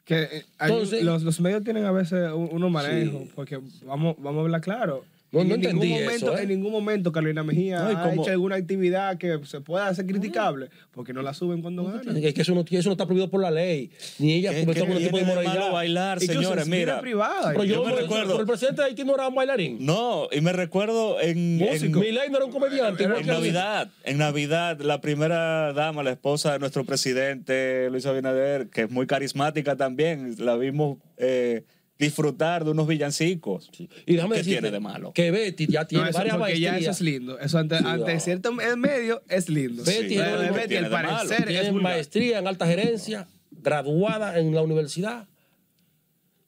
Que 0.06 0.22
eh, 0.24 0.46
hay- 0.60 0.72
Entonces- 0.72 1.04
los, 1.04 1.24
los 1.24 1.40
medios 1.42 1.64
tienen 1.64 1.86
a 1.86 1.92
veces 1.92 2.32
un- 2.34 2.50
unos 2.52 2.70
manejos, 2.70 3.22
Sí. 3.24 3.32
porque 3.34 3.60
vamos, 3.84 4.16
vamos 4.20 4.42
a 4.42 4.44
hablar 4.44 4.62
claro. 4.62 5.06
No, 5.34 5.42
en, 5.42 5.50
no 5.50 5.56
ningún 5.58 5.72
entendí 5.72 5.90
momento, 6.04 6.16
eso, 6.28 6.38
¿eh? 6.38 6.44
en 6.44 6.50
ningún 6.50 6.72
momento 6.72 7.12
Carolina 7.12 7.44
Mejía 7.44 7.80
No, 7.80 7.98
ha 8.00 8.14
hecho 8.14 8.30
alguna 8.30 8.56
actividad 8.56 9.18
que 9.18 9.40
se 9.46 9.62
pueda 9.62 9.88
hacer 9.88 10.06
criticable, 10.06 10.70
porque 10.92 11.12
no 11.12 11.22
la 11.24 11.34
suben 11.34 11.62
cuando 11.62 11.84
ganan. 11.86 12.16
Es 12.18 12.34
que 12.36 12.42
eso 12.42 12.54
no, 12.54 12.64
eso 12.70 12.90
no 12.90 12.94
está 12.94 13.06
prohibido 13.06 13.30
por 13.32 13.42
la 13.42 13.50
ley. 13.50 13.90
Ni 14.20 14.34
ella 14.34 14.52
¿Qué, 14.54 14.60
cometió 14.62 14.84
algún 14.84 15.00
tipo 15.00 15.18
de 15.18 15.26
moralidad. 15.26 15.72
bailar, 15.72 16.20
señores? 16.20 16.66
en 16.66 16.70
Mira, 16.72 17.02
privada. 17.02 17.52
Pero 17.52 17.64
yo, 17.64 17.76
Yo 17.76 17.84
me 17.86 17.96
recuerdo- 18.02 18.28
pero 18.28 18.40
el 18.42 18.46
presidente 18.48 18.82
de 18.84 18.88
Haití 18.90 19.04
no 19.04 19.16
era 19.16 19.28
un 19.28 19.36
bailarín. 19.36 19.78
no, 19.84 20.28
y 20.32 20.40
me 20.42 20.54
recuerdo 20.54 21.20
en, 21.20 21.60
en, 21.62 21.92
Milei 22.00 22.30
no 22.30 22.38
era 22.38 22.46
un 22.46 22.52
comediante. 22.52 23.04
igual 23.04 23.22
En. 23.22 23.28
Navidad, 23.28 23.90
en 24.04 24.18
Navidad, 24.20 24.80
la 24.82 25.02
primera 25.02 25.74
dama, 25.74 26.04
la 26.04 26.12
esposa 26.12 26.54
de 26.54 26.60
nuestro 26.60 26.84
presidente 26.86 27.90
Luis 27.90 28.06
Abinader, 28.06 28.68
que 28.68 28.82
es 28.82 28.92
muy 28.92 29.08
carismática 29.08 29.76
también, 29.76 30.36
la 30.38 30.56
vimos 30.58 30.98
eh, 31.18 31.64
disfrutar 32.04 32.64
de 32.66 32.72
unos 32.72 32.88
villancicos. 32.88 33.70
Y 34.06 34.14
déjame 34.16 34.36
¿Qué 34.36 34.38
decirte 34.40 34.62
tiene 34.62 34.72
de 34.72 34.80
malo? 34.80 35.12
que 35.14 35.32
Betty 35.32 35.68
ya 35.68 35.86
tiene 35.86 36.04
No, 36.06 36.10
eso, 36.10 36.18
varias 36.20 36.38
porque 36.38 36.60
ya 36.60 36.78
eso 36.78 36.92
es 36.92 37.02
lindo. 37.02 37.40
Eso 37.40 37.58
ante, 37.58 37.78
Sí, 37.80 37.84
ante 37.86 38.14
no. 38.14 38.20
cierto 38.20 38.52
medio 38.52 39.22
es 39.30 39.50
lindo. 39.50 39.84
Betty 39.84 40.10
Sí, 40.10 40.16
no, 40.18 40.44
no 40.44 40.54
Betty, 40.54 40.68
tiene 40.70 40.86
al 40.88 40.92
parecer, 40.92 41.46
tiene 41.48 41.62
es 41.62 41.72
vulgar. 41.72 41.94
maestría 41.94 42.40
en 42.40 42.48
alta 42.48 42.68
gerencia, 42.68 43.28
graduada 43.52 44.40
en 44.40 44.54
la 44.54 44.62
universidad. 44.62 45.28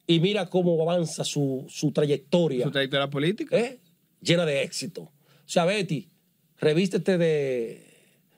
Y 0.06 0.20
mira 0.20 0.46
cómo 0.46 0.80
avanza 0.82 1.24
su, 1.24 1.66
su 1.68 1.90
trayectoria. 1.92 2.64
Su 2.64 2.70
trayectoria 2.70 3.08
política. 3.10 3.56
¿eh? 3.56 3.80
llena 4.20 4.44
de 4.46 4.62
éxito. 4.62 5.02
O 5.02 5.12
sea, 5.48 5.64
Betty, 5.64 6.08
revístete 6.58 7.18
de, 7.18 7.85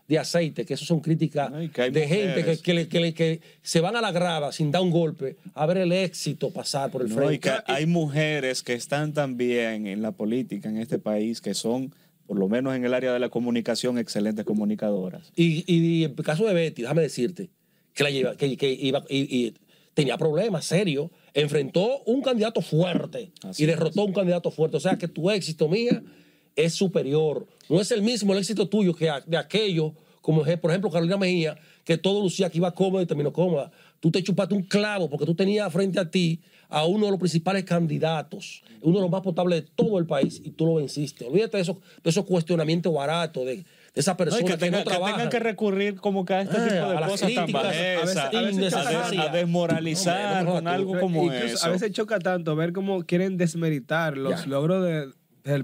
de 0.09 0.19
aceite, 0.19 0.65
que 0.65 0.73
eso 0.75 0.87
son 0.87 1.01
críticas 1.01 1.53
de 1.53 2.09
gente 2.09 2.43
que, 2.45 2.57
que, 2.63 2.73
le- 2.75 2.89
que 2.89 2.99
le- 3.01 3.13
que 3.15 3.41
se 3.63 3.81
van 3.81 3.95
a 3.95 4.01
la 4.01 4.11
grada 4.11 4.51
sin 4.53 4.71
dar 4.71 4.81
un 4.83 4.91
golpe 4.91 5.37
a 5.55 5.67
ver 5.67 5.77
el 5.77 5.93
éxito 5.93 6.51
pasar 6.51 6.91
por 6.91 7.03
el 7.03 7.11
No, 7.11 7.17
frente. 7.17 7.35
y 7.35 7.39
que 7.39 7.51
hay 7.67 7.85
mujeres 7.85 8.63
que 8.63 8.73
están 8.73 9.13
también 9.13 9.87
en 9.87 10.01
la 10.01 10.13
política 10.13 10.71
en 10.71 10.79
este 10.79 10.99
país 10.99 11.43
que 11.43 11.53
son, 11.53 11.95
por 12.27 12.39
lo 12.39 12.49
menos 12.49 12.75
en 12.75 12.87
el 12.87 12.95
área 12.95 13.13
de 13.13 13.19
la 13.19 13.29
comunicación, 13.29 13.99
excelentes 13.99 14.47
comunicadoras. 14.47 15.31
Y, 15.37 15.63
y 15.71 16.05
en 16.05 16.15
el 16.17 16.25
caso 16.25 16.47
de 16.47 16.55
Betty, 16.55 16.83
déjame 16.83 17.03
decirte 17.03 17.51
que, 17.93 18.03
la 18.03 18.11
lleva, 18.11 18.35
que, 18.37 18.57
que 18.57 18.73
iba, 18.73 19.05
y, 19.11 19.19
y 19.47 19.55
tenía 19.93 20.17
problemas 20.17 20.65
serios. 20.65 21.11
Enfrentó 21.35 22.03
un 22.05 22.23
candidato 22.23 22.63
fuerte 22.63 23.31
Así 23.43 23.63
y 23.63 23.67
derrotó 23.67 24.01
a 24.01 24.05
un 24.05 24.13
candidato 24.15 24.51
fuerte. 24.51 24.79
O 24.79 24.81
sea 24.81 24.97
que 24.97 25.07
tu 25.07 25.31
éxito, 25.31 25.69
mía, 25.69 26.03
es 26.65 26.75
superior. 26.75 27.47
No 27.69 27.81
es 27.81 27.91
el 27.93 28.03
mismo 28.03 28.33
el 28.33 28.41
éxito 28.41 28.69
tuyo 28.69 28.95
que 28.95 29.09
a- 29.09 29.21
de 29.21 29.37
aquello, 29.37 29.93
como 30.21 30.45
eje- 30.45 30.59
por 30.59 30.71
ejemplo 30.71 30.91
Carolina 30.91 31.17
Mejía, 31.17 31.57
que 31.85 31.97
todo 31.97 32.23
lucía 32.23 32.51
que 32.51 32.59
iba 32.59 32.75
cómoda 32.75 33.03
y 33.03 33.07
terminó 33.07 33.33
cómoda. 33.33 33.71
Tú 34.01 34.11
te 34.11 34.23
chupaste 34.23 34.55
un 34.55 34.63
clavo 34.63 35.09
porque 35.09 35.25
tú 35.27 35.35
tenías 35.35 35.73
frente 35.73 35.99
a 36.01 36.11
ti 36.11 36.41
a 36.69 36.85
uno 36.85 37.07
de 37.07 37.13
los 37.13 37.21
principales 37.21 37.65
candidatos, 37.65 38.63
uno 38.83 38.97
de 38.97 39.03
los 39.03 39.11
más 39.11 39.23
potables 39.23 39.63
de 39.65 39.69
todo 39.75 39.99
el 39.99 40.07
país, 40.07 40.41
y 40.45 40.51
tú 40.51 40.67
lo 40.67 40.75
venciste. 40.75 41.25
Olvídate 41.25 41.57
de 41.57 41.63
esos, 41.63 41.77
de 42.05 42.11
esos 42.11 42.25
cuestionamientos 42.27 42.93
baratos, 42.93 43.47
de, 43.47 43.57
de 43.57 43.65
esas 43.95 44.19
No, 44.19 44.25
que, 44.37 44.45
que, 44.45 44.57
tenga- 44.59 44.79
no 44.79 44.85
que 44.85 44.91
trabajan. 44.91 45.15
tengan 45.17 45.31
que 45.31 45.39
recurrir 45.39 45.97
como 45.97 46.25
que 46.27 46.35
a 46.35 46.43
este 46.43 46.57
Ah, 46.59 46.65
tipo 46.65 46.91
de 46.91 46.97
a 46.97 47.01
las 47.01 47.11
cosas 47.11 47.35
tan 47.35 47.57
a 47.57 47.63
veces- 47.71 48.17
a 48.17 48.41
veces 48.91 49.33
desmoralizar 49.33 50.45
no, 50.45 50.53
con 50.53 50.69
algo 50.69 50.99
como 51.01 51.33
eso. 51.33 51.67
A 51.67 51.71
veces 51.71 51.93
choca 51.93 52.19
tanto 52.19 52.55
ver 52.55 52.73
cómo 52.73 53.03
quieren 53.05 53.37
desmeritar 53.37 54.17
los 54.19 54.41
Ya. 54.43 54.47
logros 54.47 54.85
de, 54.85 55.09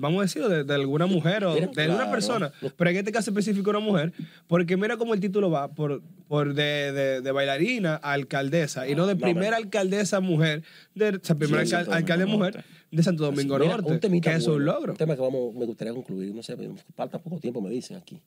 vamos 0.00 0.18
a 0.20 0.22
decir, 0.22 0.42
de, 0.46 0.64
de 0.64 0.74
alguna 0.74 1.06
mujer 1.06 1.44
o 1.44 1.54
Mira, 1.54 1.66
de 1.68 1.82
alguna 1.82 1.98
claro. 2.04 2.10
persona, 2.12 2.52
pero 2.76 2.90
en 2.90 2.96
este 2.96 3.12
caso 3.12 3.30
específico 3.30 3.70
una 3.70 3.80
mujer, 3.80 4.12
porque 4.46 4.76
mira 4.76 4.96
cómo 4.96 5.14
el 5.14 5.20
título 5.20 5.50
va 5.50 5.68
por, 5.74 6.02
por 6.28 6.54
de, 6.54 6.92
de- 6.92 7.20
de 7.20 7.32
bailarina 7.32 8.00
a 8.02 8.12
alcaldesa 8.12 8.88
y 8.88 8.94
no 8.94 9.06
de 9.06 9.14
No, 9.14 9.20
primera 9.20 9.56
alcaldesa 9.56 10.20
mujer, 10.20 10.62
de, 10.94 11.10
o 11.10 11.18
sea, 11.22 11.36
primera 11.36 11.64
Sí, 11.66 11.74
alcalde 11.74 12.24
Domingo 12.24 12.38
mujer 12.38 12.64
de 12.90 13.02
Santo 13.02 13.24
Domingo 13.24 13.58
Mira, 13.58 13.72
Norte, 13.72 13.90
un 13.92 13.98
temita 14.00 14.30
que 14.30 14.36
es 14.36 14.46
un 14.46 14.64
logro. 14.64 14.92
Un 14.92 14.98
tema 14.98 15.16
que 15.16 15.20
vamos, 15.20 15.52
me 15.54 15.64
gustaría 15.64 15.92
concluir, 15.92 16.32
no 16.34 16.42
sé, 16.44 16.56
falta 16.94 17.18
poco 17.18 17.38
tiempo, 17.40 17.60
me 17.60 17.70
dicen 17.70 17.96
aquí. 17.96 18.20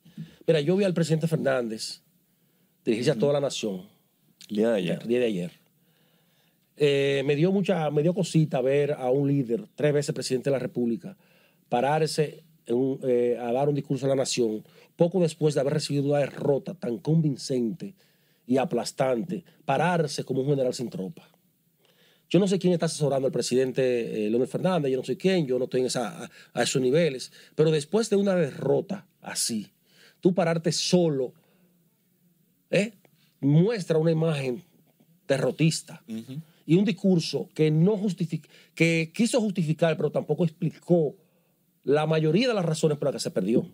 Mira, 0.46 0.60
yo 0.60 0.76
vi 0.76 0.84
al 0.84 0.92
presidente 0.92 1.26
Fernández 1.26 2.02
dirigirse 2.84 3.10
a 3.10 3.14
toda 3.14 3.32
la 3.34 3.40
nación 3.40 3.82
El 4.50 4.56
día 4.58 4.70
de 4.70 4.76
ayer. 4.76 4.98
el 5.02 5.08
día 5.08 5.18
de 5.20 5.24
ayer. 5.26 5.50
Eh, 6.80 7.22
me 7.26 7.34
dio 7.34 7.50
mucha, 7.50 7.90
me 7.90 8.02
dio 8.02 8.14
cosita 8.14 8.60
ver 8.60 8.92
a 8.92 9.10
un 9.10 9.26
líder, 9.26 9.64
tres 9.74 9.92
veces 9.92 10.14
presidente 10.14 10.48
de 10.48 10.52
la 10.54 10.60
República, 10.60 11.16
pararse 11.68 12.44
en 12.66 12.98
eh, 13.02 13.38
a 13.40 13.50
dar 13.52 13.68
un 13.68 13.74
discurso 13.74 14.06
a 14.06 14.10
la 14.10 14.14
nación, 14.14 14.64
poco 14.96 15.20
después 15.20 15.54
de 15.54 15.60
haber 15.60 15.74
recibido 15.74 16.04
una 16.10 16.18
derrota 16.18 16.74
tan 16.74 16.98
convincente 16.98 17.94
y 18.46 18.58
aplastante, 18.58 19.44
pararse 19.64 20.24
como 20.24 20.42
un 20.42 20.48
general 20.48 20.74
sin 20.74 20.90
tropa. 20.90 21.28
Yo 22.28 22.38
no 22.38 22.46
sé 22.46 22.58
quién 22.58 22.74
está 22.74 22.86
asesorando 22.86 23.26
al 23.26 23.32
presidente 23.32 24.26
eh, 24.26 24.28
Leonel 24.28 24.48
Fernández, 24.48 24.90
yo 24.90 24.98
no 24.98 25.04
sé 25.04 25.16
quién, 25.16 25.46
yo 25.46 25.58
no 25.58 25.64
estoy 25.64 25.80
en 25.80 25.86
esa, 25.86 26.24
a, 26.24 26.30
a 26.52 26.62
esos 26.62 26.82
niveles, 26.82 27.32
pero 27.54 27.70
después 27.70 28.10
de 28.10 28.16
una 28.16 28.34
derrota 28.34 29.06
así, 29.22 29.68
tú 30.20 30.34
pararte 30.34 30.72
solo, 30.72 31.32
¿eh? 32.70 32.92
muestra 33.40 33.98
una 33.98 34.10
imagen 34.10 34.62
derrotista 35.26 36.02
y 36.66 36.74
un 36.74 36.84
discurso 36.84 37.48
que 37.54 37.70
no 37.70 37.96
justifica, 37.96 38.48
que 38.74 39.10
quiso 39.14 39.40
justificar, 39.40 39.96
pero 39.96 40.10
tampoco 40.10 40.44
explicó 40.44 41.14
la 41.88 42.06
mayoría 42.06 42.48
de 42.48 42.54
las 42.54 42.64
razones 42.64 42.98
por 42.98 43.06
las 43.06 43.14
que 43.14 43.20
se 43.20 43.30
perdió. 43.30 43.60
O 43.60 43.66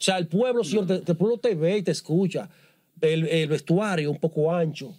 sea, 0.00 0.18
el 0.18 0.26
pueblo, 0.28 0.62
señor, 0.64 0.86
te- 0.86 1.02
el 1.10 1.16
pueblo 1.16 1.38
te 1.38 1.54
ve 1.54 1.78
y 1.78 1.82
te 1.82 1.90
escucha. 1.92 2.48
El, 3.00 3.26
el 3.26 3.48
vestuario 3.48 4.10
un 4.10 4.18
poco 4.18 4.52
ancho, 4.54 4.94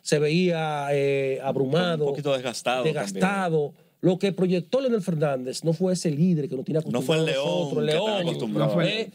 se 0.00 0.18
veía 0.18 0.88
eh, 0.90 1.38
abrumado, 1.42 2.04
Un 2.06 2.10
poquito 2.10 2.32
desgastado 2.32 2.82
desgastado. 2.84 3.72
Lo 4.00 4.18
que 4.18 4.32
proyectó 4.32 4.80
Leonel 4.80 5.00
Fernández 5.02 5.62
no 5.62 5.72
fue 5.72 5.92
ese 5.92 6.10
líder 6.10 6.48
que 6.48 6.56
no 6.56 6.64
tiene 6.64 6.80
No 6.90 7.02
fue 7.02 7.18
el 7.18 7.28
acostumbrado 7.28 7.30
león 7.30 7.60
nosotros, 7.60 7.82
el 7.82 7.86
que 7.86 7.92
león, 7.94 8.22
acostumbrado. 8.22 8.68
No 8.70 8.74
fue- 8.74 9.00
¿eh? 9.02 9.10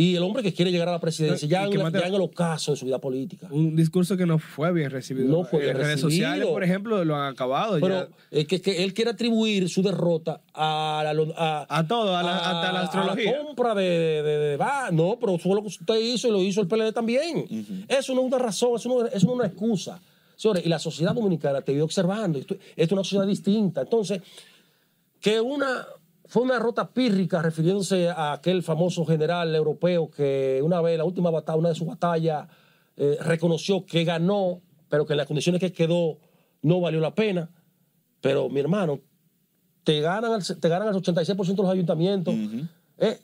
Y 0.00 0.14
el 0.14 0.22
hombre 0.22 0.44
que 0.44 0.52
quiere 0.54 0.70
llegar 0.70 0.88
a 0.88 0.92
la 0.92 1.00
presidencia, 1.00 1.48
ya, 1.48 1.64
en, 1.64 1.72
ya 1.72 2.06
en 2.06 2.14
el 2.14 2.20
ocaso 2.20 2.70
de 2.70 2.76
su 2.76 2.86
vida 2.86 3.00
política. 3.00 3.48
Un 3.50 3.74
discurso 3.74 4.16
que 4.16 4.26
no 4.26 4.38
fue 4.38 4.72
bien 4.72 4.90
recibido. 4.92 5.26
No 5.28 5.42
fue 5.44 5.58
bien 5.58 5.70
en 5.72 5.76
redes 5.78 6.02
recibido. 6.02 6.10
sociales, 6.28 6.46
por 6.46 6.62
ejemplo, 6.62 7.04
lo 7.04 7.16
han 7.16 7.32
acabado. 7.32 7.80
Pero 7.80 8.08
ya. 8.08 8.08
es 8.30 8.46
que, 8.46 8.60
que 8.60 8.84
él 8.84 8.94
quiere 8.94 9.10
atribuir 9.10 9.68
su 9.68 9.82
derrota 9.82 10.40
a 10.54 11.02
la, 11.04 11.10
a, 11.36 11.78
A 11.80 11.88
todo, 11.88 12.16
a 12.16 12.22
la- 12.22 12.36
hasta 12.36 12.72
la 12.72 12.80
astrología. 12.82 13.30
a 13.30 13.38
la 13.38 13.44
compra 13.44 13.74
de, 13.74 13.82
de, 13.82 14.22
de- 14.22 14.38
de- 14.50 14.56
va, 14.56 14.90
no, 14.92 15.16
pero 15.20 15.36
fue 15.36 15.56
lo 15.56 15.62
que 15.62 15.68
usted 15.68 15.96
hizo 15.98 16.28
y 16.28 16.30
lo 16.30 16.42
hizo 16.44 16.60
el 16.60 16.68
PLD 16.68 16.92
también. 16.92 17.44
Eso 17.88 18.14
no 18.14 18.20
es 18.20 18.26
una 18.28 18.38
razón, 18.38 18.76
eso 18.76 18.88
no, 18.88 19.04
eso 19.04 19.26
no 19.26 19.32
es 19.32 19.38
una 19.40 19.46
excusa. 19.46 20.00
Señores, 20.36 20.64
y 20.64 20.68
la 20.68 20.78
sociedad 20.78 21.12
dominicana 21.12 21.60
te 21.62 21.72
vio 21.72 21.82
observando. 21.84 22.38
Esto, 22.38 22.54
esto 22.54 22.70
es 22.76 22.92
una 22.92 23.02
sociedad 23.02 23.26
distinta. 23.26 23.80
Entonces, 23.80 24.20
que 25.20 25.40
una 25.40 25.84
fue 26.28 26.42
una 26.42 26.54
derrota 26.54 26.90
pírrica 26.92 27.40
refiriéndose 27.40 28.10
a 28.10 28.34
aquel 28.34 28.62
famoso 28.62 29.04
general 29.06 29.54
europeo 29.54 30.10
que 30.10 30.60
una 30.62 30.82
vez, 30.82 30.98
la 30.98 31.04
última 31.04 31.30
batalla, 31.30 31.58
una 31.58 31.70
de 31.70 31.74
sus 31.74 31.86
batallas, 31.86 32.46
eh, 32.98 33.16
reconoció 33.22 33.86
que 33.86 34.04
ganó, 34.04 34.60
pero 34.90 35.06
que 35.06 35.14
en 35.14 35.16
las 35.16 35.26
condiciones 35.26 35.58
que 35.58 35.72
quedó 35.72 36.18
no 36.60 36.82
valió 36.82 37.00
la 37.00 37.14
pena. 37.14 37.50
Pero, 38.20 38.50
mi 38.50 38.60
hermano, 38.60 39.00
te 39.84 40.02
ganan 40.02 40.32
el, 40.32 40.60
te 40.60 40.68
ganan 40.68 40.88
el 40.88 40.96
86% 40.96 41.46
de 41.46 41.62
los 41.62 41.72
ayuntamientos. 41.72 42.34
Eh, 42.98 43.18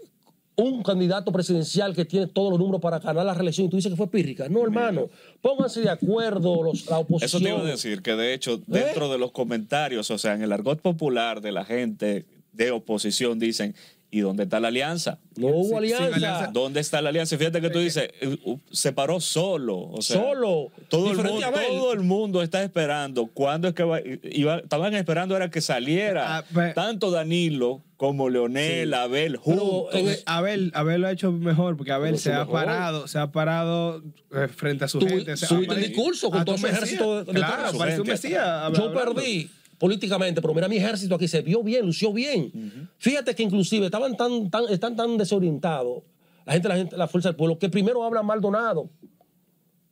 un 0.57 0.83
candidato 0.83 1.31
presidencial 1.31 1.95
que 1.95 2.07
tiene 2.07 2.29
todos 2.29 2.53
los 2.53 2.59
números 2.59 2.81
para 2.81 3.01
ganar 3.01 3.27
la 3.27 3.35
reelección 3.35 3.67
y 3.67 3.71
tú 3.71 3.77
dices 3.77 3.93
que 3.93 3.97
fue 3.97 4.11
pírrica. 4.11 4.49
No, 4.49 4.63
hermano. 4.63 5.11
Pónganse 5.43 5.83
de 5.83 5.91
acuerdo 5.91 6.63
los, 6.63 6.87
la 6.87 7.01
oposición. 7.01 7.27
Eso 7.27 7.39
te 7.39 7.49
iba 7.51 7.61
a 7.61 7.71
decir, 7.71 8.01
que 8.01 8.13
de 8.13 8.33
hecho, 8.33 8.63
dentro 8.67 9.11
de 9.11 9.19
los 9.19 9.33
comentarios, 9.33 10.11
o 10.11 10.17
sea, 10.17 10.33
en 10.33 10.43
el 10.43 10.53
argot 10.53 10.81
popular 10.81 11.43
de 11.43 11.53
la 11.53 11.67
gente 11.67 12.25
de 12.55 12.71
oposición, 12.71 13.39
dicen, 13.39 13.75
¿y 14.11 14.21
dónde 14.21 14.45
está 14.45 14.61
la 14.61 14.69
alianza? 14.69 15.19
No 15.37 15.49
hubo 15.49 15.79
alianza. 15.79 16.15
alianza. 16.15 16.51
¿Dónde 16.53 16.79
está 16.81 17.03
la 17.03 17.09
alianza? 17.09 17.37
Fíjate 17.37 17.61
que 17.61 17.69
tú 17.71 17.81
dices, 17.81 18.11
eh, 18.21 18.37
se 18.71 18.93
paró 18.93 19.19
solo. 19.21 19.77
O 19.91 20.01
sea, 20.03 20.17
Solo. 20.23 20.71
Todo 20.89 21.11
el, 21.11 21.17
mundo, 21.17 21.41
todo 21.53 21.93
el 21.93 22.01
mundo 22.01 22.43
está 22.43 22.63
esperando. 22.63 23.27
¿Cuándo 23.27 23.67
es 23.67 23.75
que 23.75 23.83
va? 23.83 23.99
iba- 24.23 24.59
estaban 24.59 24.95
esperando 24.95 25.35
era 25.37 25.51
que 25.51 25.61
saliera 25.61 26.39
Ah, 26.39 26.45
pe- 26.45 26.73
tanto 26.75 27.11
Danilo 27.11 27.83
como 27.97 28.29
Leonel, 28.31 28.95
Abel, 28.95 29.41
Pero 29.45 29.57
juntos. 29.57 29.95
el- 29.95 30.19
Abel, 30.27 30.71
Abel 30.75 31.01
lo 31.01 31.09
ha 31.09 31.13
hecho 31.13 31.33
mejor 31.33 31.77
porque 31.77 31.91
Abel 31.91 32.17
se 32.19 32.33
ha 32.33 32.41
mejor. 32.41 32.53
parado, 32.55 33.09
se 33.09 33.19
ha 33.19 33.33
parado 33.33 34.01
eh, 34.33 34.47
frente 34.47 34.85
a 34.85 34.89
su 34.89 35.01
Tú- 35.01 35.07
gente. 35.09 35.37
subiste 35.37 35.75
el 35.75 35.81
discurso 35.81 36.31
con 36.31 36.41
a 36.41 36.45
todo 36.45 36.55
Mesías. 36.57 36.73
ejército 36.75 37.25
de- 37.25 37.33
de 37.33 37.39
Claro, 37.39 37.73
su 37.73 37.79
parece 37.79 38.01
un. 38.01 38.07
Mesías. 38.07 38.33
Yo 38.77 38.85
hablando. 38.85 38.95
perdí 39.15 39.51
políticamente, 39.85 40.41
pero 40.41 40.55
mira 40.55 40.67
mi 40.67 40.77
ejército 40.77 41.15
aquí, 41.15 41.29
se 41.29 41.43
vio 41.43 41.63
bien, 41.63 41.85
lució 41.85 42.11
bien. 42.11 42.51
Fíjate 42.97 43.35
que 43.35 43.43
inclusive 43.43 43.85
estaban 43.85 44.17
tan, 44.17 44.49
tan, 44.49 44.65
están 44.71 44.97
tan 44.97 45.19
desorientados, 45.19 46.05
la 46.47 46.53
gente, 46.55 46.69
la 46.69 46.77
gente, 46.77 46.97
la 46.97 47.07
fuerza 47.07 47.29
del 47.29 47.37
pueblo, 47.37 47.59
que 47.59 47.69
primero 47.69 48.03
habla 48.03 48.23
Maldonado. 48.23 48.89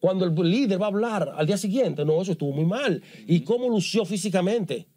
Cuando 0.01 0.25
el 0.25 0.35
líder 0.51 0.81
va 0.81 0.87
a 0.87 0.89
hablar 0.89 1.35
al 1.37 1.47
día 1.47 1.59
siguiente, 1.59 2.07
no, 2.07 2.23
eso 2.23 2.33
estuvo 2.33 2.53
muy 2.53 2.65
mal. 2.65 3.03
¿Y 3.27 3.43
cómo 3.43 3.69
lució 3.69 4.07
físicamente? 4.07 4.89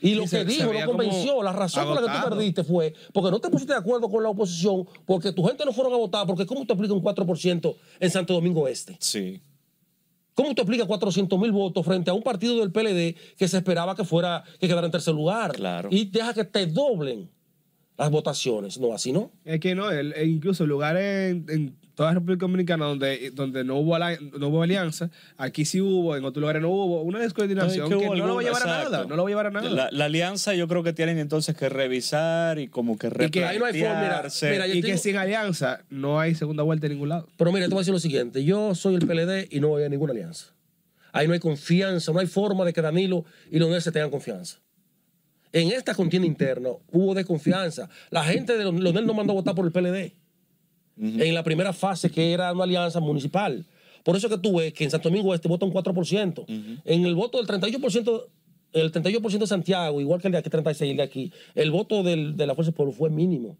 Y 0.00 0.16
lo 0.16 0.26
se- 0.26 0.44
que 0.44 0.50
se 0.50 0.58
dijo 0.58 0.70
veía 0.70 0.84
no 0.84 0.90
convenció. 0.90 1.42
La 1.44 1.52
razón 1.52 1.84
por 1.86 1.94
la 1.94 2.00
que 2.00 2.06
tú 2.18 2.24
perdiste 2.30 2.64
fue 2.64 2.92
porque 3.12 3.30
no 3.30 3.38
te 3.40 3.50
pusiste 3.50 3.72
de 3.72 3.78
acuerdo 3.78 4.10
con 4.10 4.20
la 4.24 4.30
oposición, 4.30 4.84
porque 5.06 5.30
tu 5.32 5.44
gente 5.44 5.64
no 5.64 5.72
fueron 5.72 5.92
a 5.92 5.96
votar, 5.96 6.26
porque 6.26 6.44
¿cómo 6.44 6.66
te 6.66 6.72
explica 6.72 6.92
un 6.92 7.00
4% 7.00 7.76
en 8.00 8.10
Santo 8.10 8.34
Domingo 8.34 8.66
Este? 8.66 8.96
Sí. 8.98 9.40
¿Cómo 10.34 10.54
te 10.54 10.62
explica 10.62 10.86
400 10.86 11.38
mil 11.38 11.52
votos 11.52 11.84
frente 11.84 12.10
a 12.10 12.14
un 12.14 12.22
partido 12.22 12.56
del 12.60 12.72
PLD 12.72 13.16
que 13.36 13.48
se 13.48 13.58
esperaba 13.58 13.94
que 13.94 14.04
fuera, 14.04 14.44
que 14.58 14.66
quedara 14.66 14.86
en 14.86 14.90
tercer 14.92 15.14
lugar? 15.14 15.52
Claro. 15.52 15.88
Y 15.92 16.06
deja 16.06 16.32
que 16.32 16.44
te 16.44 16.66
doblen 16.66 17.28
las 17.98 18.10
votaciones. 18.10 18.78
No, 18.80 18.94
así 18.94 19.12
no. 19.12 19.30
Es 19.44 19.60
que 19.60 19.74
no, 19.74 19.90
el- 19.90 20.12
e 20.14 20.24
incluso 20.26 20.66
lugares 20.66 21.32
en, 21.32 21.46
en 21.50 21.76
toda 21.94 22.10
la 22.10 22.14
República 22.14 22.40
Dominicana 22.46 22.86
donde, 22.86 23.30
donde 23.32 23.64
no, 23.64 23.76
hubo 23.76 23.94
ala- 23.94 24.18
no 24.38 24.48
hubo 24.48 24.62
alianza, 24.62 25.10
aquí 25.36 25.64
sí 25.64 25.80
hubo, 25.80 26.16
en 26.16 26.24
otros 26.24 26.40
lugares 26.40 26.62
no 26.62 26.70
hubo, 26.70 27.02
una 27.02 27.18
descoordinación 27.18 27.88
que, 27.90 27.98
que 27.98 28.04
hubo 28.06 28.16
no 28.16 28.26
lo 28.26 28.34
va 28.36 28.40
a 28.40 28.44
llevar 28.44 28.62
a 28.62 28.66
nada, 28.66 29.04
no 29.04 29.16
lo 29.16 29.22
va 29.24 29.28
a 29.28 29.30
llevar 29.30 29.46
a 29.46 29.50
nada. 29.50 29.68
La, 29.70 29.88
la 29.90 30.04
alianza 30.06 30.54
yo 30.54 30.66
creo 30.68 30.82
que 30.82 30.92
tienen 30.92 31.18
entonces 31.18 31.56
que 31.56 31.68
revisar 31.68 32.58
y 32.58 32.68
como 32.68 32.96
que 32.96 33.08
Y 33.08 33.30
que 33.30 33.44
ahí 33.44 33.58
no 33.58 33.66
hay 33.66 33.72
forma, 33.78 33.94
mira, 34.00 34.22
replantearse. 34.22 34.50
mira, 34.50 34.66
y 34.68 34.80
que 34.82 34.96
sin 34.98 35.16
alianza 35.16 35.80
no 35.90 36.18
hay 36.18 36.34
segunda 36.34 36.62
vuelta 36.62 36.86
en 36.86 36.92
ningún 36.94 37.10
lado. 37.10 37.28
Pero 37.36 37.52
mira, 37.52 37.66
te 37.66 37.70
voy 37.70 37.78
a 37.78 37.82
decir 37.82 37.92
lo 37.94 38.00
siguiente. 38.00 38.42
Yo 38.44 38.74
soy 38.74 38.94
el 38.94 39.06
PLD 39.06 39.48
y 39.50 39.60
no 39.60 39.68
voy 39.68 39.82
a 39.84 39.88
ninguna 39.88 40.12
alianza. 40.12 40.46
Ahí 41.12 41.26
no 41.28 41.34
hay 41.34 41.40
confianza, 41.40 42.10
no 42.12 42.20
hay 42.20 42.26
forma 42.26 42.64
de 42.64 42.72
que 42.72 42.80
Danilo 42.80 43.26
y 43.50 43.58
Leonel 43.58 43.82
se 43.82 43.92
tengan 43.92 44.08
confianza. 44.10 44.58
En 45.52 45.68
esta 45.70 45.94
contienda 45.94 46.26
interna 46.26 46.70
hubo 46.90 47.12
desconfianza. 47.14 47.90
La 48.08 48.24
gente 48.24 48.56
de 48.56 48.64
Leonel 48.72 49.04
no 49.06 49.12
mandó 49.12 49.32
a 49.32 49.36
votar 49.36 49.54
por 49.54 49.66
el 49.66 49.72
PLD. 49.72 50.14
En 51.00 51.34
la 51.34 51.42
primera 51.42 51.72
fase, 51.72 52.10
que 52.10 52.32
era 52.32 52.52
una 52.52 52.64
alianza 52.64 53.00
municipal. 53.00 53.64
Por 54.04 54.16
eso 54.16 54.28
que 54.28 54.38
tú 54.38 54.56
ves 54.58 54.72
que 54.72 54.84
en 54.84 54.90
Santo 54.90 55.08
Domingo 55.08 55.34
Este 55.34 55.48
vota 55.48 55.64
un 55.64 55.72
4%. 55.72 56.44
En 56.84 57.04
el 57.06 57.14
voto 57.14 57.38
del 57.38 57.46
38%, 57.46 58.26
el 58.72 58.90
38% 58.92 59.38
de 59.38 59.46
Santiago, 59.46 60.00
igual 60.00 60.20
que 60.20 60.28
el 60.28 60.32
de 60.32 60.38
aquí, 60.38 60.50
36 60.50 60.90
el 60.90 60.96
de 60.96 61.02
aquí, 61.02 61.32
el 61.54 61.70
voto 61.70 62.02
del- 62.02 62.36
de 62.36 62.46
la 62.46 62.54
Fuerza 62.54 62.70
del 62.70 62.76
Pueblo 62.76 62.92
fue 62.92 63.10
mínimo. 63.10 63.56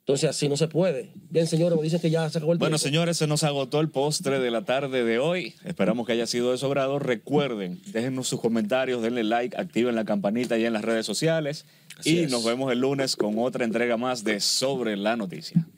Entonces 0.00 0.28
así 0.30 0.48
no 0.48 0.56
se 0.56 0.66
puede. 0.66 1.12
Bien, 1.30 1.46
señores, 1.46 1.76
me 1.78 1.84
dicen 1.84 2.00
que 2.00 2.10
ya 2.10 2.28
se 2.28 2.38
acabó 2.38 2.52
el 2.52 2.58
Bueno, 2.58 2.76
tiempo. 2.76 2.88
señores, 2.88 3.16
se 3.18 3.28
nos 3.28 3.44
agotó 3.44 3.80
el 3.80 3.88
postre 3.88 4.40
de 4.40 4.50
la 4.50 4.64
tarde 4.64 5.04
de 5.04 5.20
hoy. 5.20 5.54
Esperamos 5.64 6.06
que 6.08 6.12
haya 6.12 6.26
sido 6.26 6.50
de 6.50 6.58
su 6.58 6.68
grado. 6.68 6.98
Recuerden, 6.98 7.80
déjennos 7.92 8.26
sus 8.26 8.40
comentarios, 8.40 9.00
denle 9.00 9.22
like, 9.22 9.56
activen 9.56 9.94
la 9.94 10.04
campanita 10.04 10.58
y 10.58 10.64
en 10.64 10.72
las 10.72 10.82
redes 10.82 11.06
sociales. 11.06 11.66
Así 11.98 12.16
y 12.16 12.18
es. 12.24 12.30
nos 12.32 12.44
vemos 12.44 12.72
el 12.72 12.80
lunes 12.80 13.14
con 13.14 13.38
otra 13.38 13.64
entrega 13.64 13.96
más 13.96 14.24
de 14.24 14.40
Sobre 14.40 14.96
la 14.96 15.16
Noticia. 15.16 15.68